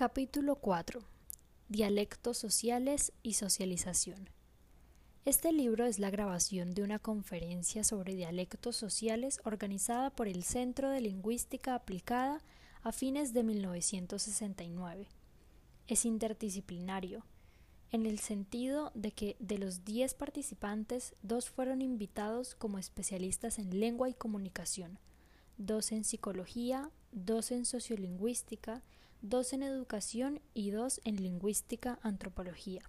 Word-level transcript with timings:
Capítulo 0.00 0.54
4. 0.56 1.02
Dialectos 1.68 2.38
sociales 2.38 3.12
y 3.22 3.34
socialización. 3.34 4.30
Este 5.26 5.52
libro 5.52 5.84
es 5.84 5.98
la 5.98 6.08
grabación 6.08 6.72
de 6.72 6.82
una 6.82 6.98
conferencia 6.98 7.84
sobre 7.84 8.14
dialectos 8.14 8.76
sociales 8.76 9.42
organizada 9.44 10.08
por 10.08 10.26
el 10.26 10.42
Centro 10.42 10.88
de 10.88 11.02
Lingüística 11.02 11.74
Aplicada 11.74 12.40
a 12.80 12.92
fines 12.92 13.34
de 13.34 13.42
1969. 13.42 15.06
Es 15.86 16.06
interdisciplinario, 16.06 17.26
en 17.90 18.06
el 18.06 18.20
sentido 18.20 18.92
de 18.94 19.12
que 19.12 19.36
de 19.38 19.58
los 19.58 19.84
10 19.84 20.14
participantes, 20.14 21.14
dos 21.20 21.50
fueron 21.50 21.82
invitados 21.82 22.54
como 22.54 22.78
especialistas 22.78 23.58
en 23.58 23.78
lengua 23.78 24.08
y 24.08 24.14
comunicación, 24.14 24.98
dos 25.58 25.92
en 25.92 26.04
psicología, 26.04 26.90
dos 27.12 27.50
en 27.50 27.66
sociolingüística, 27.66 28.82
dos 29.22 29.52
en 29.52 29.62
educación 29.62 30.40
y 30.54 30.70
dos 30.70 31.00
en 31.04 31.16
lingüística 31.16 31.98
antropología. 32.02 32.82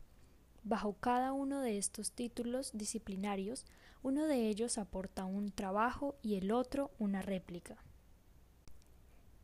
Bajo 0.63 0.93
cada 0.93 1.33
uno 1.33 1.61
de 1.61 1.77
estos 1.77 2.11
títulos 2.11 2.71
disciplinarios, 2.73 3.65
uno 4.03 4.27
de 4.27 4.47
ellos 4.47 4.77
aporta 4.77 5.25
un 5.25 5.51
trabajo 5.51 6.15
y 6.21 6.35
el 6.35 6.51
otro 6.51 6.91
una 6.99 7.21
réplica. 7.21 7.77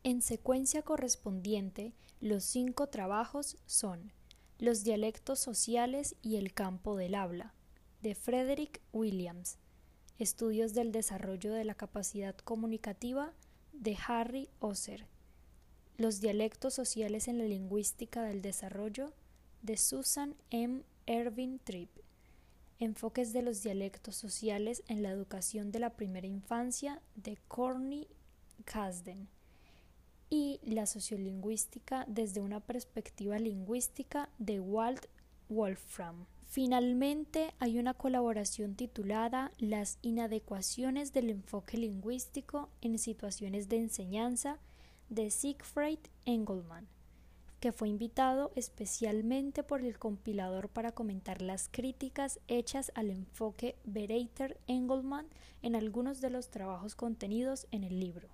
En 0.04 0.22
secuencia 0.22 0.82
correspondiente, 0.82 1.92
los 2.20 2.44
cinco 2.44 2.86
trabajos 2.88 3.58
son 3.66 4.12
Los 4.58 4.82
dialectos 4.82 5.38
sociales 5.38 6.16
y 6.22 6.36
el 6.36 6.52
campo 6.52 6.96
del 6.96 7.14
habla, 7.14 7.54
de 8.02 8.14
Frederick 8.14 8.80
Williams, 8.92 9.58
Estudios 10.18 10.74
del 10.74 10.90
desarrollo 10.90 11.52
de 11.52 11.64
la 11.64 11.76
capacidad 11.76 12.34
comunicativa, 12.36 13.32
de 13.72 13.96
Harry 14.08 14.48
Osser, 14.58 15.06
los 15.98 16.20
dialectos 16.20 16.74
sociales 16.74 17.26
en 17.26 17.38
la 17.38 17.44
lingüística 17.44 18.22
del 18.22 18.40
desarrollo 18.40 19.12
de 19.62 19.76
Susan 19.76 20.36
M. 20.50 20.82
Ervin 21.06 21.58
Tripp. 21.58 21.90
Enfoques 22.78 23.32
de 23.32 23.42
los 23.42 23.64
dialectos 23.64 24.14
sociales 24.14 24.84
en 24.86 25.02
la 25.02 25.10
educación 25.10 25.72
de 25.72 25.80
la 25.80 25.96
primera 25.96 26.28
infancia 26.28 27.02
de 27.16 27.36
Corny 27.48 28.06
Kasden. 28.64 29.28
Y 30.30 30.60
la 30.62 30.86
sociolingüística 30.86 32.04
desde 32.06 32.42
una 32.42 32.60
perspectiva 32.60 33.40
lingüística 33.40 34.28
de 34.38 34.60
Walt 34.60 35.06
Wolfram. 35.48 36.26
Finalmente, 36.46 37.52
hay 37.58 37.76
una 37.80 37.94
colaboración 37.94 38.76
titulada 38.76 39.50
Las 39.58 39.98
inadecuaciones 40.02 41.12
del 41.12 41.30
enfoque 41.30 41.76
lingüístico 41.76 42.68
en 42.82 43.00
situaciones 43.00 43.68
de 43.68 43.78
enseñanza 43.78 44.60
de 45.08 45.30
Siegfried 45.30 46.00
Engelmann, 46.24 46.86
que 47.60 47.72
fue 47.72 47.88
invitado 47.88 48.52
especialmente 48.54 49.62
por 49.62 49.80
el 49.82 49.98
compilador 49.98 50.68
para 50.68 50.92
comentar 50.92 51.42
las 51.42 51.68
críticas 51.68 52.40
hechas 52.46 52.92
al 52.94 53.10
enfoque 53.10 53.76
Bereiter 53.84 54.60
Engelmann 54.66 55.26
en 55.62 55.74
algunos 55.74 56.20
de 56.20 56.30
los 56.30 56.50
trabajos 56.50 56.94
contenidos 56.94 57.66
en 57.70 57.84
el 57.84 57.98
libro. 57.98 58.28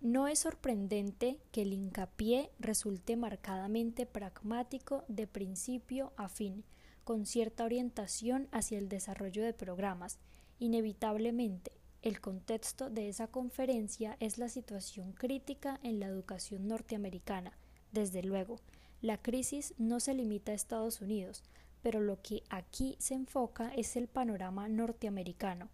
No 0.00 0.28
es 0.28 0.38
sorprendente 0.38 1.40
que 1.50 1.62
el 1.62 1.72
hincapié 1.72 2.52
resulte 2.60 3.16
marcadamente 3.16 4.06
pragmático 4.06 5.04
de 5.08 5.26
principio 5.26 6.12
a 6.16 6.28
fin, 6.28 6.62
con 7.02 7.26
cierta 7.26 7.64
orientación 7.64 8.46
hacia 8.52 8.78
el 8.78 8.88
desarrollo 8.88 9.42
de 9.42 9.54
programas, 9.54 10.18
inevitablemente 10.60 11.77
el 12.08 12.20
contexto 12.20 12.88
de 12.88 13.10
esa 13.10 13.26
conferencia 13.26 14.16
es 14.18 14.38
la 14.38 14.48
situación 14.48 15.12
crítica 15.12 15.78
en 15.82 16.00
la 16.00 16.06
educación 16.06 16.66
norteamericana. 16.66 17.52
Desde 17.92 18.22
luego, 18.22 18.56
la 19.02 19.18
crisis 19.18 19.74
no 19.76 20.00
se 20.00 20.14
limita 20.14 20.52
a 20.52 20.54
Estados 20.54 21.02
Unidos, 21.02 21.42
pero 21.82 22.00
lo 22.00 22.20
que 22.22 22.42
aquí 22.48 22.96
se 22.98 23.12
enfoca 23.12 23.72
es 23.76 23.94
el 23.94 24.08
panorama 24.08 24.68
norteamericano. 24.68 25.68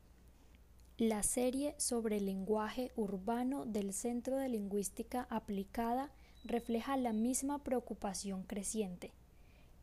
La 0.99 1.23
serie 1.23 1.77
sobre 1.79 2.17
el 2.17 2.27
lenguaje 2.27 2.91
urbano 2.97 3.65
del 3.65 3.93
Centro 3.93 4.37
de 4.37 4.49
Lingüística 4.49 5.29
Aplicada 5.31 6.11
refleja 6.45 6.97
la 6.97 7.13
misma 7.13 7.63
preocupación 7.63 8.43
creciente. 8.43 9.13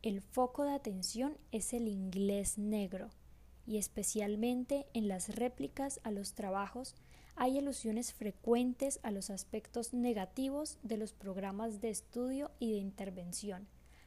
El 0.02 0.20
foco 0.20 0.64
de 0.64 0.72
atención 0.72 1.38
es 1.50 1.72
el 1.72 1.88
inglés 1.88 2.58
negro, 2.58 3.08
y 3.66 3.78
especialmente 3.78 4.86
en 4.94 5.08
las 5.08 5.34
réplicas 5.34 6.00
a 6.04 6.10
los 6.10 6.34
trabajos 6.34 6.94
hay 7.36 7.58
alusiones 7.58 8.12
frecuentes 8.12 9.00
a 9.02 9.10
los 9.10 9.30
aspectos 9.30 9.94
negativos 9.94 10.78
de 10.82 10.96
los 10.96 11.12
programas 11.12 11.80
de 11.80 11.90
estudio 11.90 12.50
y 12.58 12.72
de 12.72 12.78
intervención, 12.78 13.66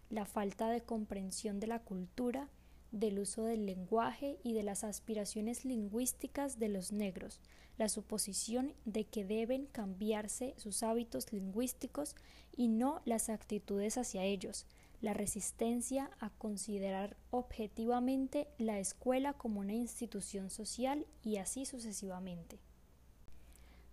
la 0.09 0.25
falta 0.25 0.69
de 0.69 0.81
comprensión 0.81 1.59
de 1.59 1.67
la 1.67 1.79
cultura, 1.79 2.49
del 2.91 3.19
uso 3.19 3.43
del 3.43 3.65
lenguaje 3.65 4.37
y 4.43 4.53
de 4.53 4.63
las 4.63 4.83
aspiraciones 4.83 5.65
lingüísticas 5.65 6.59
de 6.59 6.69
los 6.69 6.91
negros, 6.91 7.41
la 7.77 7.89
suposición 7.89 8.73
de 8.85 9.05
que 9.05 9.25
deben 9.25 9.65
cambiarse 9.65 10.53
sus 10.57 10.81
hábitos 10.83 11.33
lingüísticos 11.33 12.15
y 12.55 12.69
no 12.69 13.01
las 13.03 13.29
actitudes 13.29 13.97
hacia 13.97 14.23
ellos, 14.23 14.65
la 15.05 15.13
resistencia 15.13 16.09
a 16.19 16.31
considerar 16.31 17.15
objetivamente 17.29 18.47
la 18.57 18.79
escuela 18.79 19.33
como 19.33 19.59
una 19.59 19.73
institución 19.73 20.49
social 20.49 21.05
y 21.23 21.37
así 21.37 21.65
sucesivamente. 21.65 22.59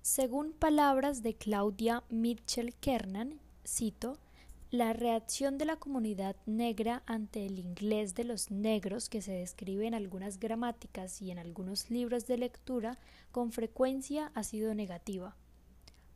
Según 0.01 0.53
palabras 0.53 1.23
de 1.23 1.35
Claudia 1.35 2.03
Mitchell 2.09 2.75
Kernan, 2.75 3.39
cito, 3.65 4.19
la 4.71 4.95
reacción 4.95 5.59
de 5.59 5.67
la 5.67 5.77
comunidad 5.77 6.35
negra 6.47 7.03
ante 7.05 7.45
el 7.45 7.59
inglés 7.59 8.15
de 8.15 8.25
los 8.25 8.51
negros 8.51 9.11
que 9.11 9.21
se 9.21 9.33
describe 9.33 9.87
en 9.87 9.93
algunas 9.93 10.41
gramáticas 10.41 11.21
y 11.21 11.31
en 11.31 11.39
algunos 11.39 11.91
libros 11.91 12.27
de 12.27 12.39
lectura 12.39 12.99
con 13.33 13.53
frecuencia 13.53 14.33
ha 14.35 14.43
sido 14.45 14.75
negativa. 14.75 15.37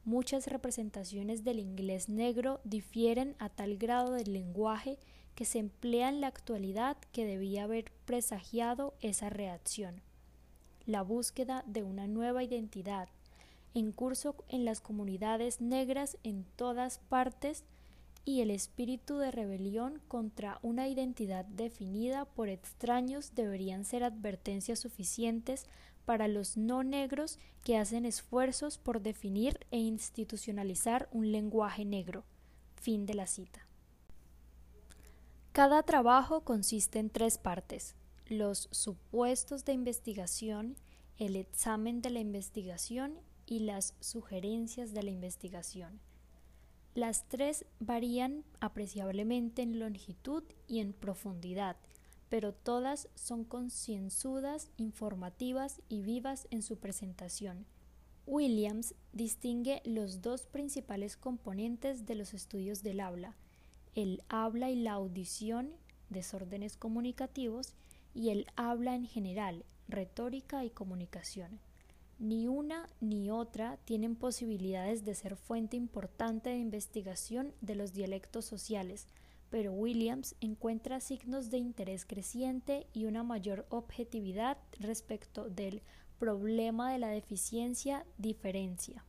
Muchas 0.07 0.47
representaciones 0.47 1.43
del 1.43 1.59
inglés 1.59 2.09
negro 2.09 2.61
difieren 2.63 3.35
a 3.41 3.49
tal 3.49 3.77
grado 3.77 4.13
del 4.13 4.33
lenguaje 4.33 5.01
que 5.35 5.45
se 5.45 5.59
emplea 5.59 6.09
en 6.09 6.21
la 6.21 6.29
actualidad 6.29 6.97
que 7.11 7.25
debía 7.25 7.65
haber 7.65 7.91
presagiado 8.05 8.95
esa 9.01 9.31
reacción. 9.31 10.01
La 10.87 11.03
búsqueda 11.03 11.65
de 11.67 11.83
una 11.83 12.07
nueva 12.07 12.45
identidad, 12.45 13.09
en 13.75 13.91
curso 13.91 14.37
en 14.49 14.65
las 14.65 14.81
comunidades 14.81 15.61
negras 15.61 16.19
en 16.23 16.45
todas 16.55 17.01
partes, 17.09 17.65
y 18.25 18.43
el 18.43 18.53
espíritu 18.53 19.19
de 19.19 19.33
rebelión 19.33 20.01
contra 20.07 20.61
una 20.63 20.87
identidad 20.87 21.47
definida 21.47 22.27
por 22.27 22.49
extraños 22.49 23.35
deberían 23.35 23.85
ser 23.85 24.05
advertencias 24.05 24.79
suficientes 24.79 25.67
para 26.07 26.29
los 26.29 26.57
no 26.57 26.83
negros 26.83 27.39
que 27.63 27.77
hacen 27.77 28.07
esfuerzos 28.07 28.79
por 28.79 29.03
definir 29.03 29.59
e 29.71 29.79
institucionalizar 29.79 31.09
un 31.13 31.31
lenguaje 31.33 31.85
negro. 31.85 32.25
Fin 32.77 33.05
de 33.05 33.15
la 33.15 33.27
cita. 33.27 33.67
Cada 35.53 35.83
trabajo 35.83 36.43
consiste 36.43 36.99
en 36.99 37.11
tres 37.11 37.39
partes, 37.39 37.95
los 38.27 38.69
supuestos 38.71 39.65
de 39.65 39.73
investigación, 39.73 40.77
el 41.19 41.37
examen 41.37 42.03
de 42.03 42.11
la 42.11 42.21
investigación 42.21 43.19
y 43.47 43.61
las 43.61 43.95
sugerencias 44.01 44.93
de 44.93 45.03
la 45.03 45.11
investigación. 45.11 46.01
Las 46.95 47.29
tres 47.29 47.67
varían 47.79 48.45
apreciablemente 48.61 49.63
en 49.63 49.79
longitud 49.79 50.45
y 50.67 50.81
en 50.81 50.93
profundidad 50.93 51.77
pero 52.29 52.53
todas 52.53 53.09
son 53.15 53.45
concienzudas, 53.45 54.71
informativas 54.77 55.81
y 55.89 56.03
vivas 56.03 56.49
en 56.51 56.63
su 56.63 56.79
presentación. 56.79 57.67
Williams 58.27 58.95
distingue 59.13 59.83
los 59.85 60.21
dos 60.23 60.47
principales 60.47 61.17
componentes 61.17 62.07
de 62.07 62.17
los 62.17 62.35
estudios 62.35 62.83
del 62.83 63.01
habla, 63.01 63.37
el 63.95 64.23
habla 64.29 64.71
y 64.71 64.77
la 64.77 64.93
audición, 64.93 65.71
desórdenes 66.11 66.77
comunicativos, 66.77 67.75
y 68.15 68.31
el 68.31 68.47
habla 68.57 68.95
en 68.95 69.07
general, 69.07 69.65
retórica 69.89 70.65
y 70.65 70.71
comunicación. 70.71 71.61
Ni 72.19 72.49
una 72.49 72.89
ni 73.01 73.31
otra 73.31 73.77
tienen 73.85 74.17
posibilidades 74.17 75.05
de 75.05 75.15
ser 75.15 75.37
fuente 75.37 75.77
importante 75.77 76.51
de 76.51 76.57
investigación 76.57 77.53
de 77.61 77.75
los 77.75 77.93
dialectos 77.93 78.47
sociales, 78.47 79.07
pero 79.51 79.73
Williams 79.73 80.35
encuentra 80.41 81.01
signos 81.01 81.51
de 81.51 81.59
interés 81.59 82.05
creciente 82.05 82.87
y 82.93 83.07
una 83.07 83.23
mayor 83.23 83.67
objetividad 83.71 84.59
respecto 84.79 85.49
del 85.49 85.83
problema 86.19 86.93
de 86.93 86.99
la 86.99 87.09
deficiencia 87.09 88.05
diferencia. 88.19 89.05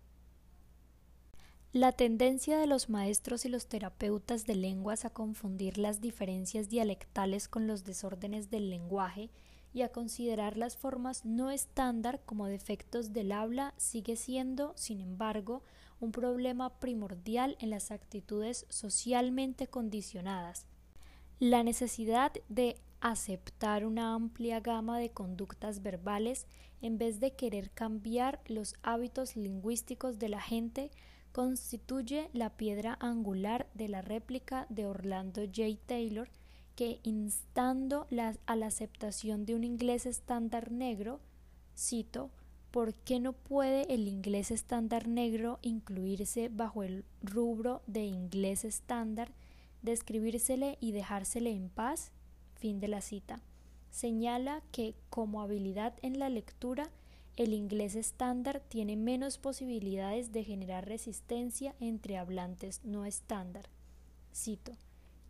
La 1.74 1.92
tendencia 1.92 2.58
de 2.58 2.66
los 2.66 2.90
maestros 2.90 3.46
y 3.46 3.50
los 3.50 3.68
terapeutas 3.68 4.46
de 4.46 4.56
lenguas 4.56 5.06
a 5.06 5.10
confundir 5.10 5.78
las 5.78 6.02
diferencias 6.02 6.70
dialectales 6.70 7.48
con 7.48 7.68
los 7.68 7.84
desórdenes 7.84 8.50
del 8.50 8.70
lenguaje 8.70 9.30
y 9.74 9.82
a 9.82 9.90
considerar 9.90 10.58
las 10.58 10.78
formas 10.78 11.26
no 11.26 11.52
estándar 11.52 12.22
como 12.26 12.48
defectos 12.48 13.14
del 13.14 13.32
habla 13.32 13.74
sigue 13.78 14.16
siendo, 14.16 14.74
sin 14.76 15.02
embargo, 15.02 15.62
un 16.00 16.12
problema 16.12 16.80
primordial 16.80 17.58
en 17.60 17.70
las 17.70 17.92
actitudes 17.92 18.66
socialmente 18.70 19.68
condicionadas. 19.68 20.66
La 21.40 21.64
necesidad 21.64 22.32
de 22.50 22.78
aceptar 23.00 23.86
una 23.86 24.14
amplia 24.14 24.60
gama 24.60 25.00
de 25.00 25.10
conductas 25.10 25.82
verbales 25.82 26.48
en 26.82 26.98
vez 26.98 27.20
de 27.20 27.36
querer 27.36 27.72
cambiar 27.72 28.42
los 28.48 28.76
hábitos 28.84 29.36
lingüísticos 29.36 30.20
de 30.20 30.30
la 30.30 30.42
gente 30.42 30.92
constituye 31.32 32.30
la 32.34 32.58
piedra 32.58 32.98
angular 33.00 33.68
de 33.76 33.88
la 33.88 34.02
réplica 34.02 34.66
de 34.70 34.88
Orlando 34.88 35.42
J. 35.46 35.78
Taylor 35.86 36.30
que 36.76 37.00
instando 37.04 38.08
a 38.46 38.56
la 38.56 38.66
aceptación 38.68 39.46
de 39.46 39.56
un 39.56 39.64
inglés 39.64 40.06
estándar 40.06 40.72
negro, 40.72 41.20
cito, 41.76 42.30
¿por 42.78 42.94
qué 42.94 43.20
no 43.20 43.34
puede 43.34 43.92
el 43.92 44.08
inglés 44.08 44.52
estándar 44.52 45.08
negro 45.08 45.58
incluirse 45.64 46.48
bajo 46.48 46.84
el 46.84 47.06
rubro 47.24 47.82
de 47.88 48.04
inglés 48.06 48.64
estándar, 48.64 49.32
describírsele 49.82 50.78
y 50.80 50.92
dejársele 50.92 51.50
en 51.50 51.70
paz? 51.70 52.12
Fin 52.54 52.80
de 52.80 52.88
la 52.88 53.02
cita. 53.02 53.42
Señala 53.90 54.62
que 54.72 54.94
como 55.10 55.42
habilidad 55.42 55.96
en 56.04 56.20
la 56.20 56.30
lectura, 56.30 56.92
el 57.36 57.54
inglés 57.54 57.96
estándar 57.96 58.62
tiene 58.68 58.96
menos 58.96 59.40
posibilidades 59.40 60.32
de 60.32 60.44
generar 60.44 60.88
resistencia 60.88 61.74
entre 61.80 62.20
hablantes 62.20 62.82
no 62.84 63.06
estándar. 63.06 63.70
Cito, 64.36 64.74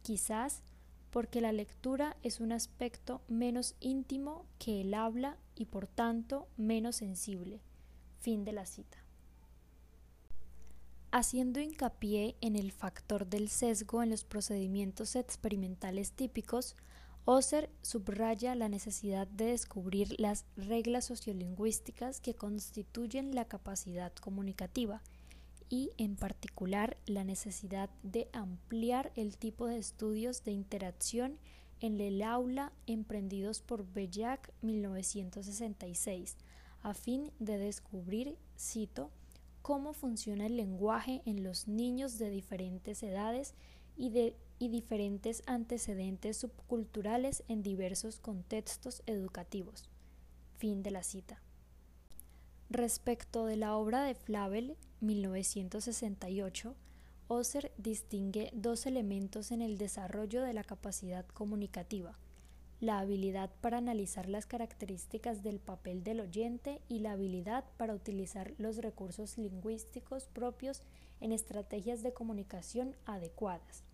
quizás 0.02 0.64
porque 1.12 1.42
la 1.42 1.52
lectura 1.52 2.18
es 2.24 2.40
un 2.40 2.52
aspecto 2.52 3.22
menos 3.28 3.76
íntimo 3.80 4.46
que 4.60 4.82
el 4.82 4.94
habla 4.94 5.38
y 5.56 5.66
por 5.66 5.88
tanto 5.88 6.48
menos 6.58 6.98
sensible. 6.98 7.62
Fin 8.20 8.44
de 8.46 8.54
la 8.54 8.66
cita. 8.66 8.98
Haciendo 11.12 11.62
hincapié 11.62 12.36
en 12.42 12.56
el 12.56 12.72
factor 12.72 13.28
del 13.28 13.50
sesgo 13.50 14.04
en 14.04 14.10
los 14.10 14.24
procedimientos 14.24 15.16
experimentales 15.16 16.12
típicos, 16.12 16.76
Oser 17.24 17.70
subraya 17.82 18.56
la 18.56 18.70
necesidad 18.70 19.28
de 19.28 19.46
descubrir 19.46 20.18
las 20.18 20.46
reglas 20.56 21.06
sociolingüísticas 21.06 22.22
que 22.22 22.36
constituyen 22.36 23.36
la 23.36 23.46
capacidad 23.46 24.14
comunicativa 24.14 25.02
y, 25.70 25.92
en 25.98 26.16
particular, 26.16 26.98
la 27.06 27.24
necesidad 27.24 27.90
de 28.04 28.30
ampliar 28.34 29.12
el 29.16 29.38
tipo 29.38 29.68
de 29.68 29.78
estudios 29.78 30.44
de 30.44 30.52
interacción 30.52 31.38
en 31.80 32.00
el 32.00 32.22
aula 32.22 32.72
emprendidos 32.86 33.62
por 33.62 33.86
Bellac 33.92 34.52
1966, 34.62 36.38
a 36.82 36.94
fin 36.94 37.32
de 37.40 37.58
descubrir, 37.58 38.38
cito, 38.58 39.12
cómo 39.62 39.94
funciona 39.94 40.46
el 40.46 40.58
lenguaje 40.58 41.22
en 41.26 41.44
los 41.44 41.68
niños 41.68 42.18
de 42.18 42.30
diferentes 42.30 43.04
edades 43.04 43.54
y 43.96 44.10
de 44.10 44.36
y 44.60 44.70
diferentes 44.70 45.44
antecedentes 45.46 46.38
subculturales 46.38 47.44
en 47.48 47.62
diversos 47.62 48.20
contextos 48.20 49.04
educativos. 49.06 49.90
Fin 50.58 50.82
de 50.82 50.92
la 50.92 51.04
cita. 51.04 51.42
Respecto 52.70 53.46
de 53.46 53.56
la 53.56 53.78
obra 53.78 54.04
de 54.04 54.14
Flavel, 54.14 54.76
1968, 55.00 56.76
Oser 57.30 57.72
distingue 57.78 58.50
dos 58.52 58.86
elementos 58.86 59.52
en 59.52 59.62
el 59.62 59.78
desarrollo 59.78 60.42
de 60.42 60.52
la 60.52 60.66
capacidad 60.66 61.26
comunicativa, 61.28 62.18
la 62.82 63.00
habilidad 63.00 63.52
para 63.62 63.78
analizar 63.78 64.28
las 64.28 64.46
características 64.46 65.44
del 65.44 65.60
papel 65.60 66.04
del 66.04 66.20
oyente 66.20 66.82
y 66.90 67.00
la 67.00 67.14
habilidad 67.14 67.64
para 67.78 67.96
utilizar 67.96 68.54
los 68.58 68.76
recursos 68.80 69.38
lingüísticos 69.38 70.28
propios 70.28 70.82
en 71.22 71.32
estrategias 71.32 72.04
de 72.04 72.12
comunicación 72.12 72.98
adecuadas. 73.06 73.87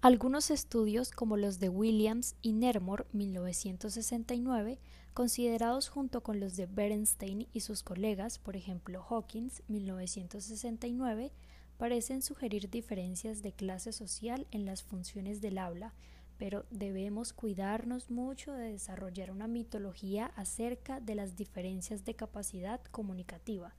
Algunos 0.00 0.52
estudios, 0.52 1.10
como 1.10 1.36
los 1.36 1.58
de 1.58 1.68
Williams 1.68 2.36
y 2.40 2.52
Nermor 2.52 3.08
1969, 3.12 4.78
considerados 5.12 5.88
junto 5.88 6.22
con 6.22 6.38
los 6.38 6.54
de 6.54 6.66
Bernstein 6.66 7.48
y 7.52 7.60
sus 7.60 7.82
colegas, 7.82 8.38
por 8.38 8.54
ejemplo 8.54 9.02
Hawkins 9.02 9.64
1969, 9.66 11.32
parecen 11.78 12.22
sugerir 12.22 12.70
diferencias 12.70 13.42
de 13.42 13.50
clase 13.50 13.90
social 13.90 14.46
en 14.52 14.66
las 14.66 14.84
funciones 14.84 15.40
del 15.40 15.58
habla, 15.58 15.94
pero 16.38 16.64
debemos 16.70 17.32
cuidarnos 17.32 18.08
mucho 18.08 18.52
de 18.52 18.70
desarrollar 18.70 19.32
una 19.32 19.48
mitología 19.48 20.26
acerca 20.36 21.00
de 21.00 21.16
las 21.16 21.34
diferencias 21.34 22.04
de 22.04 22.14
capacidad 22.14 22.80
comunicativa. 22.92 23.74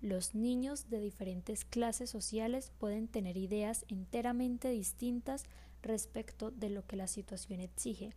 Los 0.00 0.34
niños 0.34 0.88
de 0.88 0.98
diferentes 0.98 1.66
clases 1.66 2.08
sociales 2.08 2.72
pueden 2.78 3.06
tener 3.06 3.36
ideas 3.36 3.84
enteramente 3.88 4.70
distintas 4.70 5.44
respecto 5.82 6.50
de 6.50 6.70
lo 6.70 6.86
que 6.86 6.96
la 6.96 7.06
situación 7.06 7.60
exige, 7.60 8.14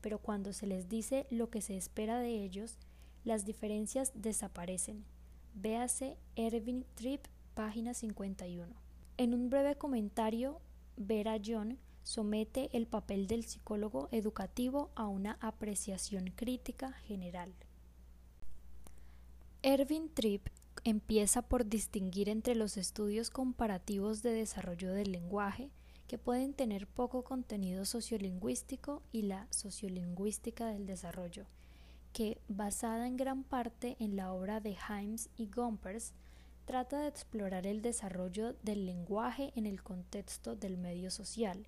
pero 0.00 0.18
cuando 0.20 0.54
se 0.54 0.66
les 0.66 0.88
dice 0.88 1.26
lo 1.30 1.50
que 1.50 1.60
se 1.60 1.76
espera 1.76 2.18
de 2.18 2.42
ellos, 2.42 2.78
las 3.24 3.44
diferencias 3.44 4.12
desaparecen. 4.14 5.04
Véase 5.54 6.16
Ervin 6.34 6.86
Tripp, 6.94 7.26
página 7.54 7.92
51. 7.92 8.66
En 9.18 9.34
un 9.34 9.50
breve 9.50 9.76
comentario, 9.76 10.60
Vera 10.96 11.36
John 11.44 11.78
somete 12.04 12.70
el 12.72 12.86
papel 12.86 13.26
del 13.26 13.44
psicólogo 13.44 14.08
educativo 14.12 14.90
a 14.94 15.06
una 15.08 15.36
apreciación 15.40 16.30
crítica 16.34 16.92
general. 16.92 17.52
Ervin 19.62 20.08
Tripp 20.14 20.48
empieza 20.84 21.42
por 21.42 21.66
distinguir 21.66 22.28
entre 22.28 22.54
los 22.54 22.76
estudios 22.76 23.30
comparativos 23.30 24.22
de 24.22 24.32
desarrollo 24.32 24.92
del 24.92 25.12
lenguaje, 25.12 25.70
que 26.06 26.18
pueden 26.18 26.54
tener 26.54 26.86
poco 26.86 27.22
contenido 27.22 27.84
sociolingüístico, 27.84 29.02
y 29.12 29.22
la 29.22 29.46
sociolingüística 29.50 30.66
del 30.66 30.86
desarrollo, 30.86 31.46
que, 32.12 32.40
basada 32.48 33.06
en 33.06 33.16
gran 33.16 33.44
parte 33.44 33.96
en 34.00 34.16
la 34.16 34.32
obra 34.32 34.60
de 34.60 34.76
Himes 34.88 35.28
y 35.36 35.46
Gompers, 35.46 36.14
trata 36.64 37.00
de 37.00 37.08
explorar 37.08 37.66
el 37.66 37.80
desarrollo 37.80 38.54
del 38.62 38.84
lenguaje 38.84 39.52
en 39.56 39.66
el 39.66 39.82
contexto 39.82 40.54
del 40.56 40.76
medio 40.76 41.10
social. 41.10 41.66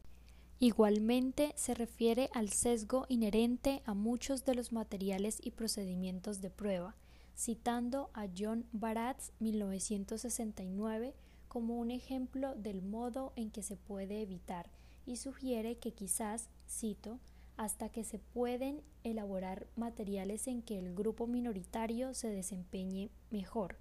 Igualmente 0.59 1.53
se 1.57 1.73
refiere 1.73 2.29
al 2.35 2.51
sesgo 2.51 3.07
inherente 3.09 3.83
a 3.87 3.95
muchos 3.95 4.45
de 4.45 4.55
los 4.55 4.73
materiales 4.73 5.39
y 5.43 5.53
procedimientos 5.53 6.43
de 6.43 6.51
prueba, 6.51 6.97
citando 7.41 8.11
a 8.13 8.27
John 8.37 8.67
Baratz 8.73 9.33
1969 9.39 11.15
como 11.49 11.79
un 11.79 11.91
ejemplo 11.91 12.55
del 12.55 12.83
modo 12.83 13.33
en 13.35 13.51
que 13.51 13.63
se 13.63 13.77
puede 13.77 14.21
evitar 14.21 14.69
y 15.07 15.17
sugiere 15.17 15.79
que 15.79 15.93
quizás, 15.95 16.51
cito, 16.69 17.19
hasta 17.57 17.89
que 17.89 18.05
se 18.05 18.19
pueden 18.19 18.83
elaborar 19.05 19.67
materiales 19.75 20.49
en 20.49 20.61
que 20.61 20.79
el 20.79 20.95
grupo 20.95 21.27
minoritario 21.27 22.13
se 22.13 22.29
desempeñe 22.29 23.11
mejor. 23.31 23.79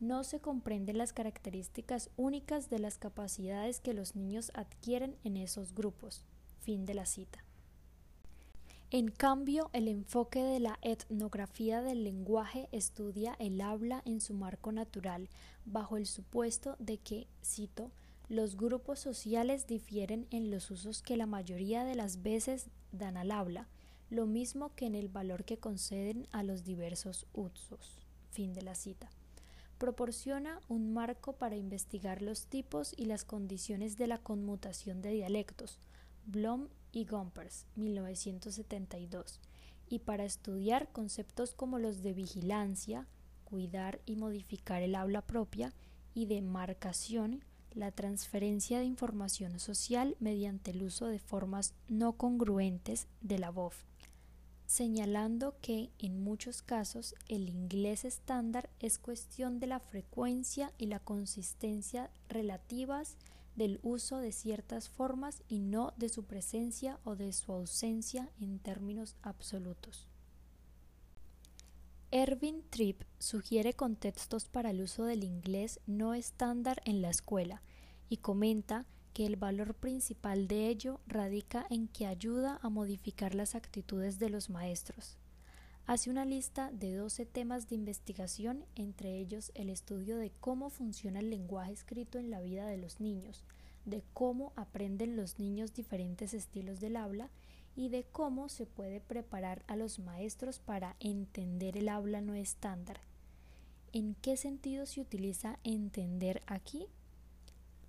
No 0.00 0.24
se 0.24 0.40
comprenden 0.40 0.96
las 0.96 1.12
características 1.12 2.08
únicas 2.16 2.70
de 2.70 2.78
las 2.78 2.96
capacidades 2.96 3.80
que 3.80 3.92
los 3.92 4.16
niños 4.16 4.52
adquieren 4.54 5.18
en 5.22 5.36
esos 5.36 5.74
grupos. 5.74 6.24
Fin 6.60 6.86
de 6.86 6.94
la 6.94 7.04
cita. 7.04 7.44
En 8.92 9.12
cambio, 9.12 9.70
el 9.72 9.86
enfoque 9.86 10.42
de 10.42 10.58
la 10.58 10.76
etnografía 10.82 11.80
del 11.80 12.02
lenguaje 12.02 12.68
estudia 12.72 13.36
el 13.38 13.60
habla 13.60 14.02
en 14.04 14.20
su 14.20 14.34
marco 14.34 14.72
natural, 14.72 15.28
bajo 15.64 15.96
el 15.96 16.06
supuesto 16.06 16.74
de 16.80 16.98
que, 16.98 17.28
cito, 17.40 17.92
los 18.28 18.56
grupos 18.56 18.98
sociales 18.98 19.68
difieren 19.68 20.26
en 20.32 20.50
los 20.50 20.72
usos 20.72 21.02
que 21.02 21.16
la 21.16 21.26
mayoría 21.26 21.84
de 21.84 21.94
las 21.94 22.22
veces 22.22 22.66
dan 22.90 23.16
al 23.16 23.30
habla, 23.30 23.68
lo 24.10 24.26
mismo 24.26 24.74
que 24.74 24.86
en 24.86 24.96
el 24.96 25.08
valor 25.08 25.44
que 25.44 25.58
conceden 25.58 26.26
a 26.32 26.42
los 26.42 26.64
diversos 26.64 27.28
usos. 27.32 28.00
Fin 28.32 28.54
de 28.54 28.62
la 28.62 28.74
cita. 28.74 29.08
Proporciona 29.78 30.60
un 30.68 30.92
marco 30.92 31.34
para 31.34 31.56
investigar 31.56 32.22
los 32.22 32.46
tipos 32.46 32.92
y 32.96 33.04
las 33.04 33.24
condiciones 33.24 33.96
de 33.96 34.08
la 34.08 34.18
conmutación 34.18 35.00
de 35.00 35.12
dialectos. 35.12 35.78
Blom 36.26 36.66
y 36.92 37.04
Gompers, 37.04 37.66
1972, 37.76 39.40
y 39.88 40.00
para 40.00 40.24
estudiar 40.24 40.90
conceptos 40.92 41.52
como 41.52 41.78
los 41.78 42.02
de 42.02 42.12
vigilancia, 42.12 43.06
cuidar 43.44 44.00
y 44.06 44.16
modificar 44.16 44.82
el 44.82 44.94
habla 44.94 45.22
propia 45.22 45.72
y 46.14 46.26
de 46.26 46.42
marcación, 46.42 47.44
la 47.72 47.92
transferencia 47.92 48.78
de 48.78 48.84
información 48.84 49.58
social 49.60 50.16
mediante 50.20 50.72
el 50.72 50.82
uso 50.82 51.06
de 51.06 51.18
formas 51.18 51.74
no 51.88 52.12
congruentes 52.12 53.06
de 53.20 53.38
la 53.38 53.50
voz, 53.50 53.74
señalando 54.66 55.56
que 55.60 55.90
en 55.98 56.22
muchos 56.22 56.62
casos 56.62 57.14
el 57.28 57.48
inglés 57.48 58.04
estándar 58.04 58.70
es 58.80 58.98
cuestión 58.98 59.60
de 59.60 59.66
la 59.66 59.80
frecuencia 59.80 60.72
y 60.78 60.86
la 60.86 61.00
consistencia 61.00 62.10
relativas 62.28 63.16
del 63.56 63.78
uso 63.82 64.18
de 64.18 64.32
ciertas 64.32 64.88
formas 64.88 65.42
y 65.48 65.58
no 65.60 65.92
de 65.96 66.08
su 66.08 66.24
presencia 66.24 66.98
o 67.04 67.16
de 67.16 67.32
su 67.32 67.52
ausencia 67.52 68.30
en 68.40 68.58
términos 68.58 69.16
absolutos. 69.22 70.06
Ervin 72.12 72.64
Tripp 72.70 73.02
sugiere 73.20 73.74
contextos 73.74 74.48
para 74.48 74.70
el 74.70 74.82
uso 74.82 75.04
del 75.04 75.22
inglés 75.22 75.78
no 75.86 76.14
estándar 76.14 76.82
en 76.84 77.02
la 77.02 77.10
escuela 77.10 77.62
y 78.08 78.16
comenta 78.16 78.84
que 79.12 79.26
el 79.26 79.36
valor 79.36 79.74
principal 79.74 80.48
de 80.48 80.66
ello 80.66 81.00
radica 81.06 81.66
en 81.70 81.86
que 81.86 82.06
ayuda 82.06 82.58
a 82.62 82.68
modificar 82.68 83.36
las 83.36 83.54
actitudes 83.54 84.18
de 84.18 84.28
los 84.28 84.50
maestros. 84.50 85.19
Hace 85.90 86.08
una 86.08 86.24
lista 86.24 86.70
de 86.72 86.94
12 86.94 87.26
temas 87.26 87.68
de 87.68 87.74
investigación, 87.74 88.64
entre 88.76 89.18
ellos 89.18 89.50
el 89.56 89.68
estudio 89.68 90.18
de 90.18 90.30
cómo 90.38 90.70
funciona 90.70 91.18
el 91.18 91.30
lenguaje 91.30 91.72
escrito 91.72 92.20
en 92.20 92.30
la 92.30 92.40
vida 92.40 92.64
de 92.66 92.76
los 92.76 93.00
niños, 93.00 93.42
de 93.86 94.04
cómo 94.12 94.52
aprenden 94.54 95.16
los 95.16 95.40
niños 95.40 95.74
diferentes 95.74 96.32
estilos 96.32 96.78
del 96.78 96.94
habla 96.94 97.28
y 97.74 97.88
de 97.88 98.04
cómo 98.04 98.48
se 98.48 98.66
puede 98.66 99.00
preparar 99.00 99.64
a 99.66 99.74
los 99.74 99.98
maestros 99.98 100.60
para 100.60 100.94
entender 101.00 101.76
el 101.76 101.88
habla 101.88 102.20
no 102.20 102.34
estándar. 102.34 103.00
¿En 103.92 104.14
qué 104.14 104.36
sentido 104.36 104.86
se 104.86 105.00
utiliza 105.00 105.58
entender 105.64 106.40
aquí? 106.46 106.86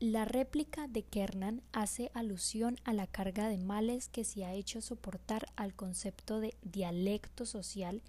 La 0.01 0.25
réplica 0.25 0.88
de 0.88 1.03
Kernan 1.03 1.62
hace 1.74 2.10
alusión 2.15 2.75
a 2.86 2.91
la 2.91 3.05
carga 3.05 3.48
de 3.50 3.60
males 3.60 4.10
que 4.10 4.24
se 4.24 4.43
ha 4.46 4.55
hecho 4.55 4.81
soportar 4.81 5.46
al 5.55 5.75
concepto 5.75 6.39
de 6.39 6.55
dialecto 6.63 7.46
social. 7.46 8.01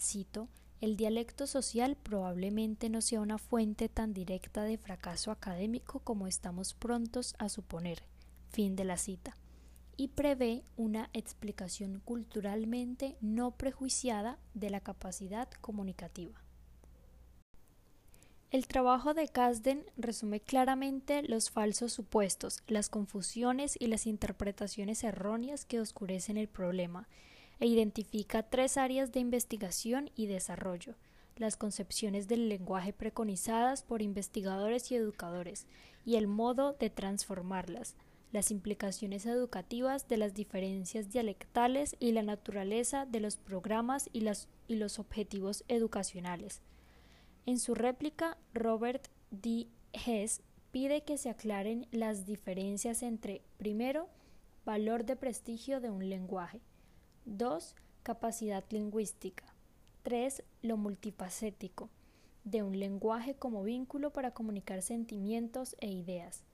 Cito, 0.00 0.48
el 0.80 0.96
dialecto 0.96 1.46
social 1.46 1.96
probablemente 1.96 2.90
no 2.90 3.02
sea 3.02 3.20
una 3.20 3.38
fuente 3.38 3.88
tan 3.88 4.12
directa 4.12 4.64
de 4.64 4.78
fracaso 4.78 5.30
académico 5.30 6.00
como 6.00 6.26
estamos 6.26 6.74
prontos 6.74 7.36
a 7.38 7.48
suponer. 7.48 8.02
Fin 8.48 8.74
de 8.74 8.82
la 8.82 8.96
cita 8.96 9.36
y 9.96 10.08
prevé 10.08 10.64
una 10.76 11.08
explicación 11.12 12.02
culturalmente 12.04 13.16
no 13.20 13.52
prejuiciada 13.52 14.40
de 14.54 14.70
la 14.70 14.80
capacidad 14.80 15.48
comunicativa. 15.60 16.42
El 18.50 18.66
trabajo 18.66 19.14
de 19.14 19.28
Kasden 19.28 19.84
resume 19.96 20.40
claramente 20.40 21.22
los 21.22 21.50
falsos 21.50 21.92
supuestos, 21.92 22.58
las 22.66 22.88
confusiones 22.88 23.76
y 23.78 23.86
las 23.86 24.06
interpretaciones 24.06 25.04
erróneas 25.04 25.64
que 25.64 25.80
oscurecen 25.80 26.36
el 26.36 26.48
problema, 26.48 27.08
e 27.60 27.66
identifica 27.66 28.42
tres 28.42 28.76
áreas 28.76 29.12
de 29.12 29.20
investigación 29.20 30.10
y 30.16 30.26
desarrollo 30.26 30.96
las 31.40 31.56
concepciones 31.56 32.28
del 32.28 32.48
lenguaje 32.48 32.92
preconizadas 32.92 33.82
por 33.82 34.02
investigadores 34.02 34.92
y 34.92 34.94
educadores, 34.96 35.66
y 36.04 36.16
el 36.16 36.26
modo 36.26 36.74
de 36.74 36.90
transformarlas, 36.90 37.96
las 38.30 38.50
implicaciones 38.50 39.26
educativas 39.26 40.06
de 40.06 40.18
las 40.18 40.34
diferencias 40.34 41.10
dialectales 41.10 41.96
y 41.98 42.12
la 42.12 42.22
naturaleza 42.22 43.06
de 43.06 43.20
los 43.20 43.36
programas 43.38 44.10
y, 44.12 44.26
y 44.68 44.76
los 44.76 44.98
objetivos 44.98 45.64
educacionales. 45.68 46.60
En 47.46 47.58
su 47.58 47.74
réplica, 47.74 48.36
Robert 48.52 49.08
D. 49.30 49.68
Hess 49.92 50.42
pide 50.70 51.02
que 51.02 51.18
se 51.18 51.30
aclaren 51.30 51.86
las 51.90 52.26
diferencias 52.26 53.02
entre, 53.02 53.42
primero, 53.56 54.08
valor 54.64 55.04
de 55.04 55.16
prestigio 55.16 55.80
de 55.80 55.90
un 55.90 56.08
lenguaje, 56.08 56.60
2. 57.24 57.74
capacidad 58.02 58.64
lingüística, 58.70 59.44
3. 60.02 60.42
lo 60.62 60.76
multifacético 60.76 61.88
de 62.44 62.62
un 62.62 62.78
lenguaje 62.78 63.34
como 63.34 63.62
vínculo 63.62 64.12
para 64.12 64.32
comunicar 64.32 64.82
sentimientos 64.82 65.76
e 65.80 65.90
ideas, 65.90 66.44